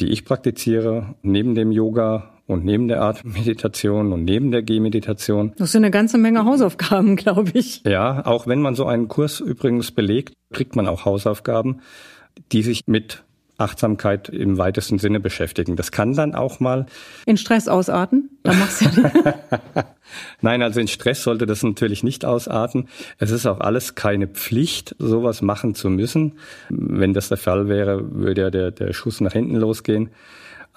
die 0.00 0.08
ich 0.08 0.24
praktiziere, 0.24 1.14
neben 1.22 1.54
dem 1.54 1.70
Yoga 1.70 2.30
und 2.48 2.64
neben 2.64 2.88
der 2.88 3.02
Atemmeditation 3.02 4.12
und 4.12 4.24
neben 4.24 4.50
der 4.50 4.62
Gehmeditation. 4.62 5.52
Das 5.58 5.72
sind 5.72 5.84
eine 5.84 5.90
ganze 5.90 6.18
Menge 6.18 6.44
Hausaufgaben, 6.44 7.14
glaube 7.16 7.50
ich. 7.54 7.82
Ja, 7.84 8.26
auch 8.26 8.46
wenn 8.46 8.60
man 8.60 8.74
so 8.74 8.86
einen 8.86 9.06
Kurs 9.06 9.38
übrigens 9.38 9.92
belegt, 9.92 10.34
kriegt 10.52 10.74
man 10.74 10.88
auch 10.88 11.04
Hausaufgaben, 11.04 11.82
die 12.52 12.62
sich 12.62 12.86
mit 12.86 13.24
Achtsamkeit 13.58 14.28
im 14.28 14.56
weitesten 14.56 14.98
Sinne 15.00 15.18
beschäftigen. 15.18 15.74
Das 15.74 15.90
kann 15.90 16.14
dann 16.14 16.34
auch 16.36 16.60
mal 16.60 16.86
in 17.26 17.36
Stress 17.36 17.66
ausarten. 17.66 18.30
Da 18.44 18.52
machst 18.52 18.80
du 18.80 18.84
ja 18.84 19.34
Nein, 20.40 20.62
also 20.62 20.78
in 20.78 20.86
Stress 20.86 21.24
sollte 21.24 21.44
das 21.44 21.64
natürlich 21.64 22.04
nicht 22.04 22.24
ausarten. 22.24 22.88
Es 23.18 23.32
ist 23.32 23.46
auch 23.46 23.58
alles 23.58 23.96
keine 23.96 24.28
Pflicht, 24.28 24.94
sowas 25.00 25.42
machen 25.42 25.74
zu 25.74 25.90
müssen. 25.90 26.34
Wenn 26.68 27.12
das 27.12 27.28
der 27.28 27.36
Fall 27.36 27.68
wäre, 27.68 28.14
würde 28.14 28.42
ja 28.42 28.50
der, 28.50 28.70
der 28.70 28.92
Schuss 28.92 29.20
nach 29.20 29.32
hinten 29.32 29.56
losgehen. 29.56 30.10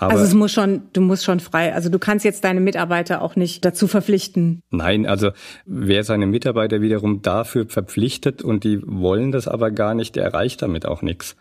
Aber 0.01 0.13
also 0.13 0.23
es 0.23 0.33
muss 0.33 0.51
schon, 0.51 0.81
du 0.93 1.01
musst 1.01 1.23
schon 1.23 1.39
frei, 1.39 1.75
also 1.75 1.89
du 1.89 1.99
kannst 1.99 2.25
jetzt 2.25 2.43
deine 2.43 2.59
Mitarbeiter 2.59 3.21
auch 3.21 3.35
nicht 3.35 3.63
dazu 3.63 3.87
verpflichten. 3.87 4.63
Nein, 4.71 5.05
also 5.05 5.29
wer 5.67 6.03
seine 6.03 6.25
Mitarbeiter 6.25 6.81
wiederum 6.81 7.21
dafür 7.21 7.67
verpflichtet 7.67 8.41
und 8.41 8.63
die 8.63 8.81
wollen 8.83 9.31
das 9.31 9.47
aber 9.47 9.69
gar 9.69 9.93
nicht, 9.93 10.15
der 10.15 10.23
erreicht 10.23 10.63
damit 10.63 10.87
auch 10.87 11.03
nichts. 11.03 11.35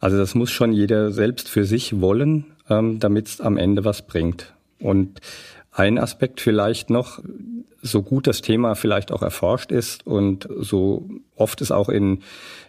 Also 0.00 0.16
das 0.16 0.34
muss 0.34 0.50
schon 0.50 0.72
jeder 0.72 1.12
selbst 1.12 1.48
für 1.48 1.64
sich 1.64 2.00
wollen, 2.00 2.46
ähm, 2.68 2.98
damit 2.98 3.28
es 3.28 3.40
am 3.40 3.56
Ende 3.56 3.84
was 3.84 4.02
bringt. 4.02 4.54
Und 4.80 5.20
ein 5.72 5.98
Aspekt 5.98 6.40
vielleicht 6.40 6.90
noch, 6.90 7.20
so 7.82 8.02
gut 8.02 8.26
das 8.26 8.42
Thema 8.42 8.74
vielleicht 8.74 9.10
auch 9.10 9.22
erforscht 9.22 9.72
ist 9.72 10.06
und 10.06 10.48
so 10.58 11.08
oft 11.34 11.62
es 11.62 11.70
auch 11.70 11.88
in 11.88 12.20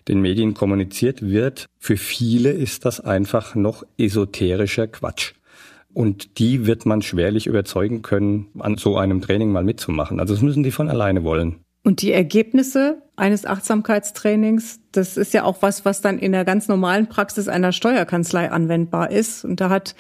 den 0.07 0.21
Medien 0.21 0.53
kommuniziert 0.53 1.21
wird, 1.21 1.65
für 1.77 1.97
viele 1.97 2.51
ist 2.51 2.85
das 2.85 3.01
einfach 3.01 3.55
noch 3.55 3.83
esoterischer 3.97 4.87
Quatsch. 4.87 5.33
Und 5.93 6.39
die 6.39 6.65
wird 6.65 6.85
man 6.85 7.01
schwerlich 7.01 7.47
überzeugen 7.47 8.01
können, 8.01 8.47
an 8.59 8.77
so 8.77 8.97
einem 8.97 9.19
Training 9.19 9.51
mal 9.51 9.63
mitzumachen. 9.63 10.21
Also 10.21 10.33
das 10.33 10.41
müssen 10.41 10.63
die 10.63 10.71
von 10.71 10.89
alleine 10.89 11.25
wollen. 11.25 11.57
Und 11.83 12.01
die 12.01 12.11
Ergebnisse 12.11 13.01
eines 13.15 13.45
Achtsamkeitstrainings, 13.45 14.79
das 14.91 15.17
ist 15.17 15.33
ja 15.33 15.43
auch 15.43 15.61
was, 15.61 15.83
was 15.83 16.01
dann 16.01 16.19
in 16.19 16.31
der 16.31 16.45
ganz 16.45 16.67
normalen 16.67 17.07
Praxis 17.07 17.47
einer 17.47 17.71
Steuerkanzlei 17.71 18.51
anwendbar 18.51 19.11
ist. 19.11 19.43
Und 19.43 19.59
da 19.59 19.69
hat, 19.69 19.95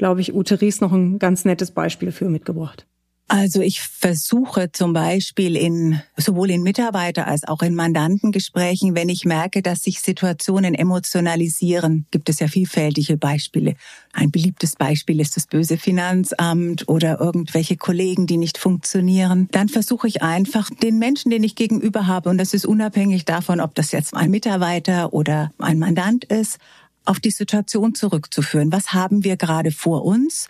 glaube 0.00 0.22
ich, 0.22 0.32
Ute 0.34 0.62
Ries 0.62 0.80
noch 0.80 0.92
ein 0.92 1.18
ganz 1.18 1.44
nettes 1.44 1.72
Beispiel 1.72 2.10
für 2.10 2.30
mitgebracht. 2.30 2.86
Also 3.28 3.60
ich 3.60 3.82
versuche 3.82 4.72
zum 4.72 4.94
Beispiel 4.94 5.56
in 5.56 6.00
sowohl 6.16 6.50
in 6.50 6.62
Mitarbeiter 6.62 7.26
als 7.26 7.46
auch 7.46 7.60
in 7.60 7.74
Mandantengesprächen, 7.74 8.94
wenn 8.94 9.10
ich 9.10 9.26
merke, 9.26 9.60
dass 9.60 9.82
sich 9.82 10.00
Situationen 10.00 10.74
emotionalisieren, 10.74 12.06
gibt 12.10 12.30
es 12.30 12.40
ja 12.40 12.48
vielfältige 12.48 13.18
Beispiele. 13.18 13.74
Ein 14.14 14.30
beliebtes 14.30 14.74
Beispiel 14.74 15.20
ist 15.20 15.36
das 15.36 15.46
böse 15.46 15.76
Finanzamt 15.76 16.88
oder 16.88 17.20
irgendwelche 17.20 17.76
Kollegen, 17.76 18.26
die 18.26 18.38
nicht 18.38 18.56
funktionieren. 18.56 19.48
Dann 19.52 19.68
versuche 19.68 20.08
ich 20.08 20.22
einfach 20.22 20.70
den 20.82 20.98
Menschen, 20.98 21.30
den 21.30 21.44
ich 21.44 21.56
gegenüber 21.56 22.06
habe, 22.06 22.30
und 22.30 22.38
das 22.38 22.54
ist 22.54 22.64
unabhängig 22.64 23.26
davon, 23.26 23.60
ob 23.60 23.74
das 23.74 23.92
jetzt 23.92 24.14
ein 24.14 24.30
Mitarbeiter 24.30 25.12
oder 25.12 25.52
ein 25.58 25.78
Mandant 25.78 26.24
ist, 26.24 26.58
auf 27.04 27.20
die 27.20 27.30
Situation 27.30 27.94
zurückzuführen. 27.94 28.72
Was 28.72 28.92
haben 28.92 29.24
wir 29.24 29.36
gerade 29.36 29.70
vor 29.70 30.04
uns? 30.04 30.48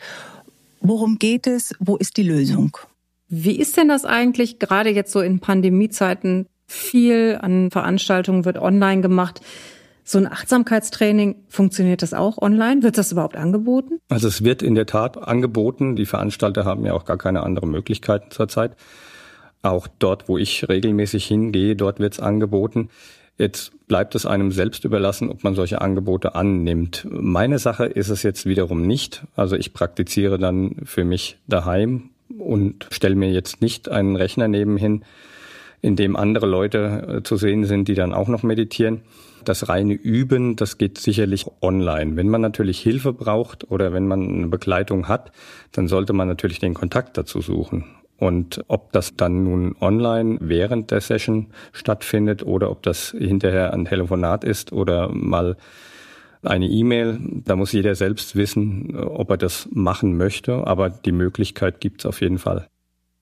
Worum 0.81 1.19
geht 1.19 1.47
es? 1.47 1.75
Wo 1.79 1.97
ist 1.97 2.17
die 2.17 2.23
Lösung? 2.23 2.77
Wie 3.29 3.57
ist 3.57 3.77
denn 3.77 3.89
das 3.89 4.05
eigentlich 4.05 4.59
gerade 4.59 4.91
jetzt 4.91 5.13
so 5.13 5.21
in 5.21 5.41
Pandemiezeiten? 5.41 6.47
Viel 6.67 7.39
an 7.41 7.71
Veranstaltungen 7.71 8.45
wird 8.45 8.59
online 8.59 9.03
gemacht. 9.03 9.41
So 10.05 10.19
ein 10.19 10.27
Achtsamkeitstraining, 10.27 11.37
funktioniert 11.49 12.03
das 12.03 12.15
auch 12.15 12.39
online? 12.39 12.83
Wird 12.83 12.99
das 12.99 13.13
überhaupt 13.13 13.37
angeboten? 13.37 14.01
Also 14.09 14.27
es 14.27 14.43
wird 14.43 14.63
in 14.63 14.75
der 14.75 14.87
Tat 14.87 15.17
angeboten. 15.17 15.95
Die 15.95 16.07
Veranstalter 16.07 16.65
haben 16.65 16.85
ja 16.85 16.95
auch 16.95 17.05
gar 17.05 17.19
keine 17.19 17.43
anderen 17.45 17.71
Möglichkeiten 17.71 18.31
zurzeit. 18.31 18.77
Auch 19.63 19.87
dort, 19.99 20.29
wo 20.29 20.39
ich 20.39 20.69
regelmäßig 20.69 21.27
hingehe, 21.27 21.77
dort 21.77 22.01
wird 22.01 22.15
es 22.15 22.21
angeboten. 22.21 22.89
Jetzt 23.41 23.73
bleibt 23.89 24.15
es 24.15 24.27
einem 24.27 24.53
selbst 24.53 24.85
überlassen, 24.85 25.31
ob 25.31 25.45
man 25.45 25.55
solche 25.55 25.81
Angebote 25.81 26.35
annimmt. 26.35 27.07
Meine 27.11 27.59
Sache 27.59 27.87
ist 27.87 28.11
es 28.11 28.23
jetzt 28.23 28.45
wiederum 28.45 28.87
nicht. 28.87 29.25
Also 29.35 29.57
ich 29.57 29.73
praktiziere 29.73 30.39
dann 30.39 30.77
für 30.85 31.07
mich 31.07 31.39
daheim 31.49 32.11
und 32.39 32.87
stelle 32.91 33.15
mir 33.15 33.31
jetzt 33.31 33.63
nicht 33.63 33.89
einen 33.89 34.17
Rechner 34.17 34.47
nebenhin, 34.47 35.07
in 35.81 35.97
dem 35.97 36.17
andere 36.17 36.45
Leute 36.45 37.21
äh, 37.21 37.23
zu 37.23 37.37
sehen 37.37 37.65
sind, 37.65 37.89
die 37.89 37.95
dann 37.95 38.13
auch 38.13 38.29
noch 38.29 38.43
meditieren. 38.43 39.01
Das 39.43 39.71
reine 39.71 39.95
Üben, 39.95 40.57
das 40.57 40.77
geht 40.77 40.99
sicherlich 40.99 41.47
online. 41.63 42.17
Wenn 42.17 42.29
man 42.29 42.43
natürlich 42.43 42.79
Hilfe 42.81 43.15
braucht 43.15 43.71
oder 43.71 43.95
wenn 43.95 44.07
man 44.07 44.21
eine 44.21 44.49
Begleitung 44.49 45.09
hat, 45.09 45.33
dann 45.73 45.89
sollte 45.89 46.13
man 46.13 46.29
natürlich 46.29 46.59
den 46.59 46.75
Kontakt 46.75 47.17
dazu 47.17 47.41
suchen. 47.41 47.87
Und 48.21 48.63
ob 48.69 48.93
das 48.93 49.17
dann 49.17 49.45
nun 49.45 49.75
online 49.81 50.37
während 50.43 50.91
der 50.91 51.01
Session 51.01 51.47
stattfindet 51.73 52.43
oder 52.45 52.71
ob 52.71 52.83
das 52.83 53.15
hinterher 53.19 53.73
ein 53.73 53.87
Telefonat 53.87 54.45
ist 54.45 54.73
oder 54.73 55.09
mal 55.09 55.57
eine 56.43 56.67
E-Mail, 56.67 57.19
da 57.47 57.57
muss 57.57 57.73
jeder 57.73 57.95
selbst 57.95 58.37
wissen, 58.37 58.95
ob 58.95 59.31
er 59.31 59.39
das 59.39 59.69
machen 59.73 60.19
möchte, 60.19 60.67
aber 60.67 60.91
die 60.91 61.13
Möglichkeit 61.13 61.81
gibt 61.81 62.03
es 62.03 62.07
auf 62.07 62.21
jeden 62.21 62.39
Fall. 62.39 62.67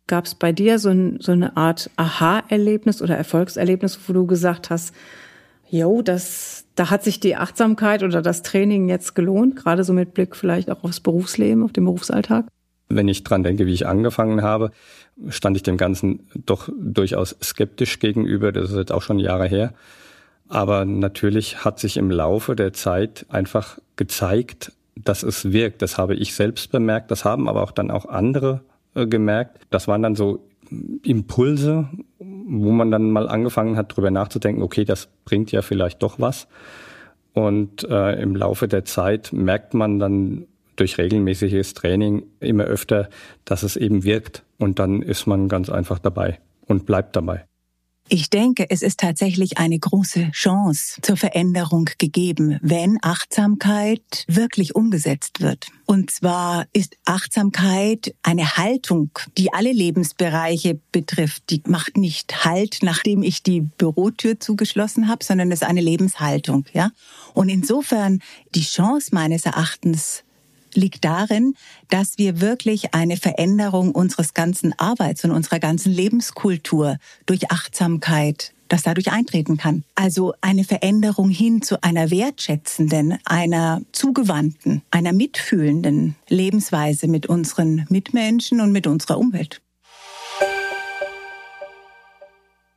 Gab 0.08 0.24
es 0.24 0.34
bei 0.34 0.50
dir 0.50 0.80
so, 0.80 0.88
ein, 0.88 1.18
so 1.20 1.30
eine 1.30 1.56
Art 1.56 1.90
Aha-Erlebnis 1.94 3.00
oder 3.00 3.16
Erfolgserlebnis, 3.16 4.00
wo 4.06 4.12
du 4.12 4.26
gesagt 4.26 4.68
hast, 4.68 4.92
jo, 5.70 6.02
das, 6.02 6.64
da 6.74 6.90
hat 6.90 7.04
sich 7.04 7.20
die 7.20 7.36
Achtsamkeit 7.36 8.02
oder 8.02 8.20
das 8.20 8.42
Training 8.42 8.88
jetzt 8.88 9.14
gelohnt, 9.14 9.54
gerade 9.54 9.84
so 9.84 9.92
mit 9.92 10.12
Blick 10.14 10.34
vielleicht 10.34 10.72
auch 10.72 10.82
aufs 10.82 10.98
Berufsleben, 10.98 11.62
auf 11.62 11.72
den 11.72 11.84
Berufsalltag? 11.84 12.46
Wenn 12.88 13.08
ich 13.08 13.24
dran 13.24 13.42
denke, 13.42 13.66
wie 13.66 13.72
ich 13.72 13.86
angefangen 13.86 14.42
habe, 14.42 14.70
stand 15.28 15.56
ich 15.56 15.62
dem 15.62 15.76
Ganzen 15.76 16.28
doch 16.46 16.68
durchaus 16.78 17.36
skeptisch 17.42 17.98
gegenüber. 17.98 18.52
Das 18.52 18.70
ist 18.70 18.76
jetzt 18.76 18.92
auch 18.92 19.02
schon 19.02 19.18
Jahre 19.18 19.46
her. 19.46 19.74
Aber 20.48 20.84
natürlich 20.84 21.64
hat 21.64 21.78
sich 21.78 21.96
im 21.96 22.10
Laufe 22.10 22.56
der 22.56 22.72
Zeit 22.72 23.26
einfach 23.28 23.78
gezeigt, 23.96 24.72
dass 24.96 25.22
es 25.22 25.52
wirkt. 25.52 25.82
Das 25.82 25.98
habe 25.98 26.14
ich 26.14 26.34
selbst 26.34 26.72
bemerkt. 26.72 27.10
Das 27.10 27.24
haben 27.24 27.48
aber 27.48 27.62
auch 27.62 27.72
dann 27.72 27.90
auch 27.90 28.06
andere 28.06 28.62
äh, 28.94 29.06
gemerkt. 29.06 29.60
Das 29.70 29.88
waren 29.88 30.02
dann 30.02 30.16
so 30.16 30.48
Impulse, 31.02 31.88
wo 32.18 32.70
man 32.70 32.90
dann 32.90 33.10
mal 33.10 33.28
angefangen 33.28 33.76
hat, 33.76 33.94
drüber 33.96 34.10
nachzudenken, 34.10 34.62
okay, 34.62 34.84
das 34.84 35.08
bringt 35.24 35.52
ja 35.52 35.62
vielleicht 35.62 36.02
doch 36.02 36.20
was. 36.20 36.48
Und 37.32 37.84
äh, 37.84 38.20
im 38.20 38.34
Laufe 38.34 38.68
der 38.68 38.84
Zeit 38.84 39.32
merkt 39.32 39.74
man 39.74 39.98
dann 39.98 40.46
durch 40.80 40.98
regelmäßiges 40.98 41.74
Training 41.74 42.24
immer 42.40 42.64
öfter, 42.64 43.08
dass 43.44 43.62
es 43.62 43.76
eben 43.76 44.04
wirkt. 44.04 44.44
Und 44.58 44.78
dann 44.78 45.02
ist 45.02 45.26
man 45.26 45.48
ganz 45.48 45.70
einfach 45.70 45.98
dabei 45.98 46.40
und 46.66 46.86
bleibt 46.86 47.16
dabei. 47.16 47.44
Ich 48.10 48.30
denke, 48.30 48.64
es 48.70 48.80
ist 48.80 49.00
tatsächlich 49.00 49.58
eine 49.58 49.78
große 49.78 50.30
Chance 50.30 50.98
zur 51.02 51.18
Veränderung 51.18 51.90
gegeben, 51.98 52.58
wenn 52.62 52.96
Achtsamkeit 53.02 54.24
wirklich 54.26 54.74
umgesetzt 54.74 55.42
wird. 55.42 55.66
Und 55.84 56.10
zwar 56.10 56.66
ist 56.72 56.96
Achtsamkeit 57.04 58.14
eine 58.22 58.56
Haltung, 58.56 59.10
die 59.36 59.52
alle 59.52 59.72
Lebensbereiche 59.72 60.80
betrifft. 60.90 61.50
Die 61.50 61.62
macht 61.66 61.98
nicht 61.98 62.46
Halt, 62.46 62.78
nachdem 62.80 63.22
ich 63.22 63.42
die 63.42 63.60
Bürotür 63.60 64.40
zugeschlossen 64.40 65.08
habe, 65.08 65.22
sondern 65.22 65.52
es 65.52 65.60
ist 65.60 65.68
eine 65.68 65.82
Lebenshaltung, 65.82 66.64
ja. 66.72 66.92
Und 67.34 67.50
insofern 67.50 68.20
die 68.54 68.62
Chance 68.62 69.10
meines 69.12 69.44
Erachtens 69.44 70.24
liegt 70.74 71.04
darin, 71.04 71.54
dass 71.88 72.18
wir 72.18 72.40
wirklich 72.40 72.94
eine 72.94 73.16
Veränderung 73.16 73.92
unseres 73.92 74.34
ganzen 74.34 74.78
Arbeits- 74.78 75.24
und 75.24 75.30
unserer 75.30 75.58
ganzen 75.58 75.92
Lebenskultur 75.92 76.98
durch 77.26 77.50
Achtsamkeit 77.50 78.52
das 78.68 78.82
dadurch 78.82 79.10
eintreten 79.10 79.56
kann. 79.56 79.82
Also 79.94 80.34
eine 80.40 80.64
Veränderung 80.64 81.30
hin 81.30 81.62
zu 81.62 81.82
einer 81.82 82.10
wertschätzenden, 82.10 83.18
einer 83.24 83.80
zugewandten, 83.92 84.82
einer 84.90 85.12
mitfühlenden 85.12 86.16
Lebensweise 86.28 87.08
mit 87.08 87.26
unseren 87.26 87.86
Mitmenschen 87.88 88.60
und 88.60 88.72
mit 88.72 88.86
unserer 88.86 89.18
Umwelt. 89.18 89.60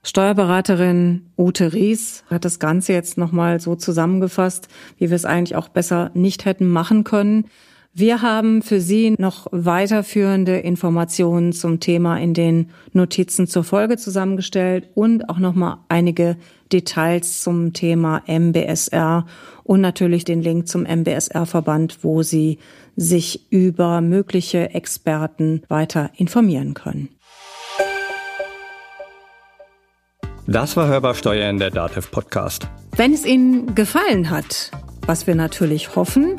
Steuerberaterin 0.04 1.32
Ute 1.38 1.74
Ries 1.74 2.24
hat 2.28 2.44
das 2.44 2.58
Ganze 2.58 2.92
jetzt 2.92 3.20
nochmal 3.20 3.60
so 3.60 3.76
zusammengefasst, 3.76 4.68
wie 4.98 5.10
wir 5.10 5.16
es 5.16 5.26
eigentlich 5.26 5.56
auch 5.56 5.70
besser 5.70 6.10
nicht 6.16 6.46
hätten 6.46 6.68
machen 6.68 7.04
können. 7.04 7.46
Wir 7.94 8.22
haben 8.22 8.62
für 8.62 8.80
Sie 8.80 9.16
noch 9.18 9.48
weiterführende 9.52 10.58
Informationen 10.58 11.52
zum 11.52 11.82
Thema 11.82 12.18
in 12.18 12.34
den 12.34 12.70
Notizen 12.94 13.48
zur 13.48 13.66
Folge 13.66 13.98
zusammengestellt 13.98 14.88
und 14.96 15.28
auch 15.28 15.40
nochmal 15.40 15.80
einige 15.90 16.38
Details 16.72 17.44
zum 17.44 17.74
Thema 17.74 18.24
MBSR 18.28 19.26
und 19.66 19.82
natürlich 19.82 20.24
den 20.24 20.42
Link 20.42 20.70
zum 20.70 20.84
MBSR-Verband, 20.84 21.98
wo 22.02 22.24
Sie 22.24 22.60
sich 22.96 23.52
über 23.52 24.00
mögliche 24.00 24.70
Experten 24.70 25.64
weiter 25.68 26.12
informieren 26.16 26.74
können. 26.74 27.10
Das 30.48 30.78
war 30.78 30.88
Hörbar 30.88 31.16
Steuern, 31.16 31.60
der 31.60 31.72
DATEV 31.72 32.10
Podcast. 32.10 32.70
Wenn 32.96 33.14
es 33.14 33.26
Ihnen 33.26 33.76
gefallen 33.76 34.30
hat, 34.30 34.72
was 35.06 35.28
wir 35.28 35.36
natürlich 35.36 35.98
hoffen, 35.98 36.38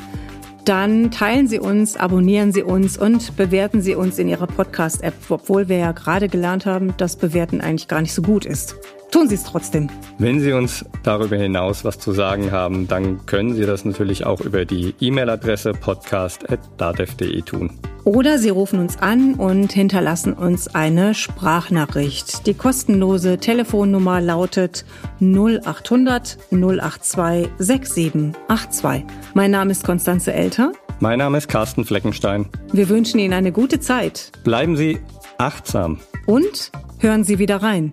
dann 0.64 1.10
teilen 1.10 1.48
Sie 1.48 1.58
uns, 1.58 1.96
abonnieren 1.96 2.52
Sie 2.52 2.62
uns 2.62 2.96
und 2.96 3.36
bewerten 3.36 3.82
Sie 3.82 3.94
uns 3.94 4.18
in 4.18 4.28
Ihrer 4.28 4.46
Podcast-App, 4.46 5.14
obwohl 5.28 5.68
wir 5.68 5.78
ja 5.78 5.92
gerade 5.92 6.28
gelernt 6.28 6.66
haben, 6.66 6.94
dass 6.96 7.16
Bewerten 7.16 7.60
eigentlich 7.60 7.88
gar 7.88 8.00
nicht 8.00 8.14
so 8.14 8.22
gut 8.22 8.44
ist. 8.44 8.76
Tun 9.12 9.28
Sie 9.28 9.34
es 9.34 9.44
trotzdem. 9.44 9.88
Wenn 10.18 10.40
Sie 10.40 10.52
uns 10.52 10.86
darüber 11.02 11.36
hinaus 11.36 11.84
was 11.84 11.98
zu 11.98 12.12
sagen 12.12 12.50
haben, 12.50 12.88
dann 12.88 13.24
können 13.26 13.54
Sie 13.54 13.66
das 13.66 13.84
natürlich 13.84 14.24
auch 14.24 14.40
über 14.40 14.64
die 14.64 14.94
E-Mail-Adresse 15.00 15.72
podcast.datev.de 15.72 17.42
tun. 17.42 17.78
Oder 18.04 18.38
Sie 18.38 18.48
rufen 18.48 18.80
uns 18.80 18.96
an 18.98 19.34
und 19.34 19.70
hinterlassen 19.70 20.32
uns 20.32 20.74
eine 20.74 21.14
Sprachnachricht. 21.14 22.46
Die 22.46 22.54
kostenlose 22.54 23.36
Telefonnummer 23.36 24.20
lautet 24.22 24.86
0800 25.20 26.38
082 26.50 27.50
6782. 27.58 29.04
Mein 29.34 29.50
Name 29.50 29.72
ist 29.72 29.84
Konstanze 29.84 30.32
Elter. 30.32 30.72
Mein 31.00 31.18
Name 31.18 31.36
ist 31.36 31.48
Carsten 31.48 31.84
Fleckenstein. 31.84 32.46
Wir 32.72 32.88
wünschen 32.88 33.20
Ihnen 33.20 33.34
eine 33.34 33.52
gute 33.52 33.78
Zeit. 33.78 34.32
Bleiben 34.42 34.76
Sie 34.76 34.98
achtsam. 35.36 36.00
Und 36.26 36.72
hören 36.98 37.24
Sie 37.24 37.38
wieder 37.38 37.62
rein. 37.62 37.92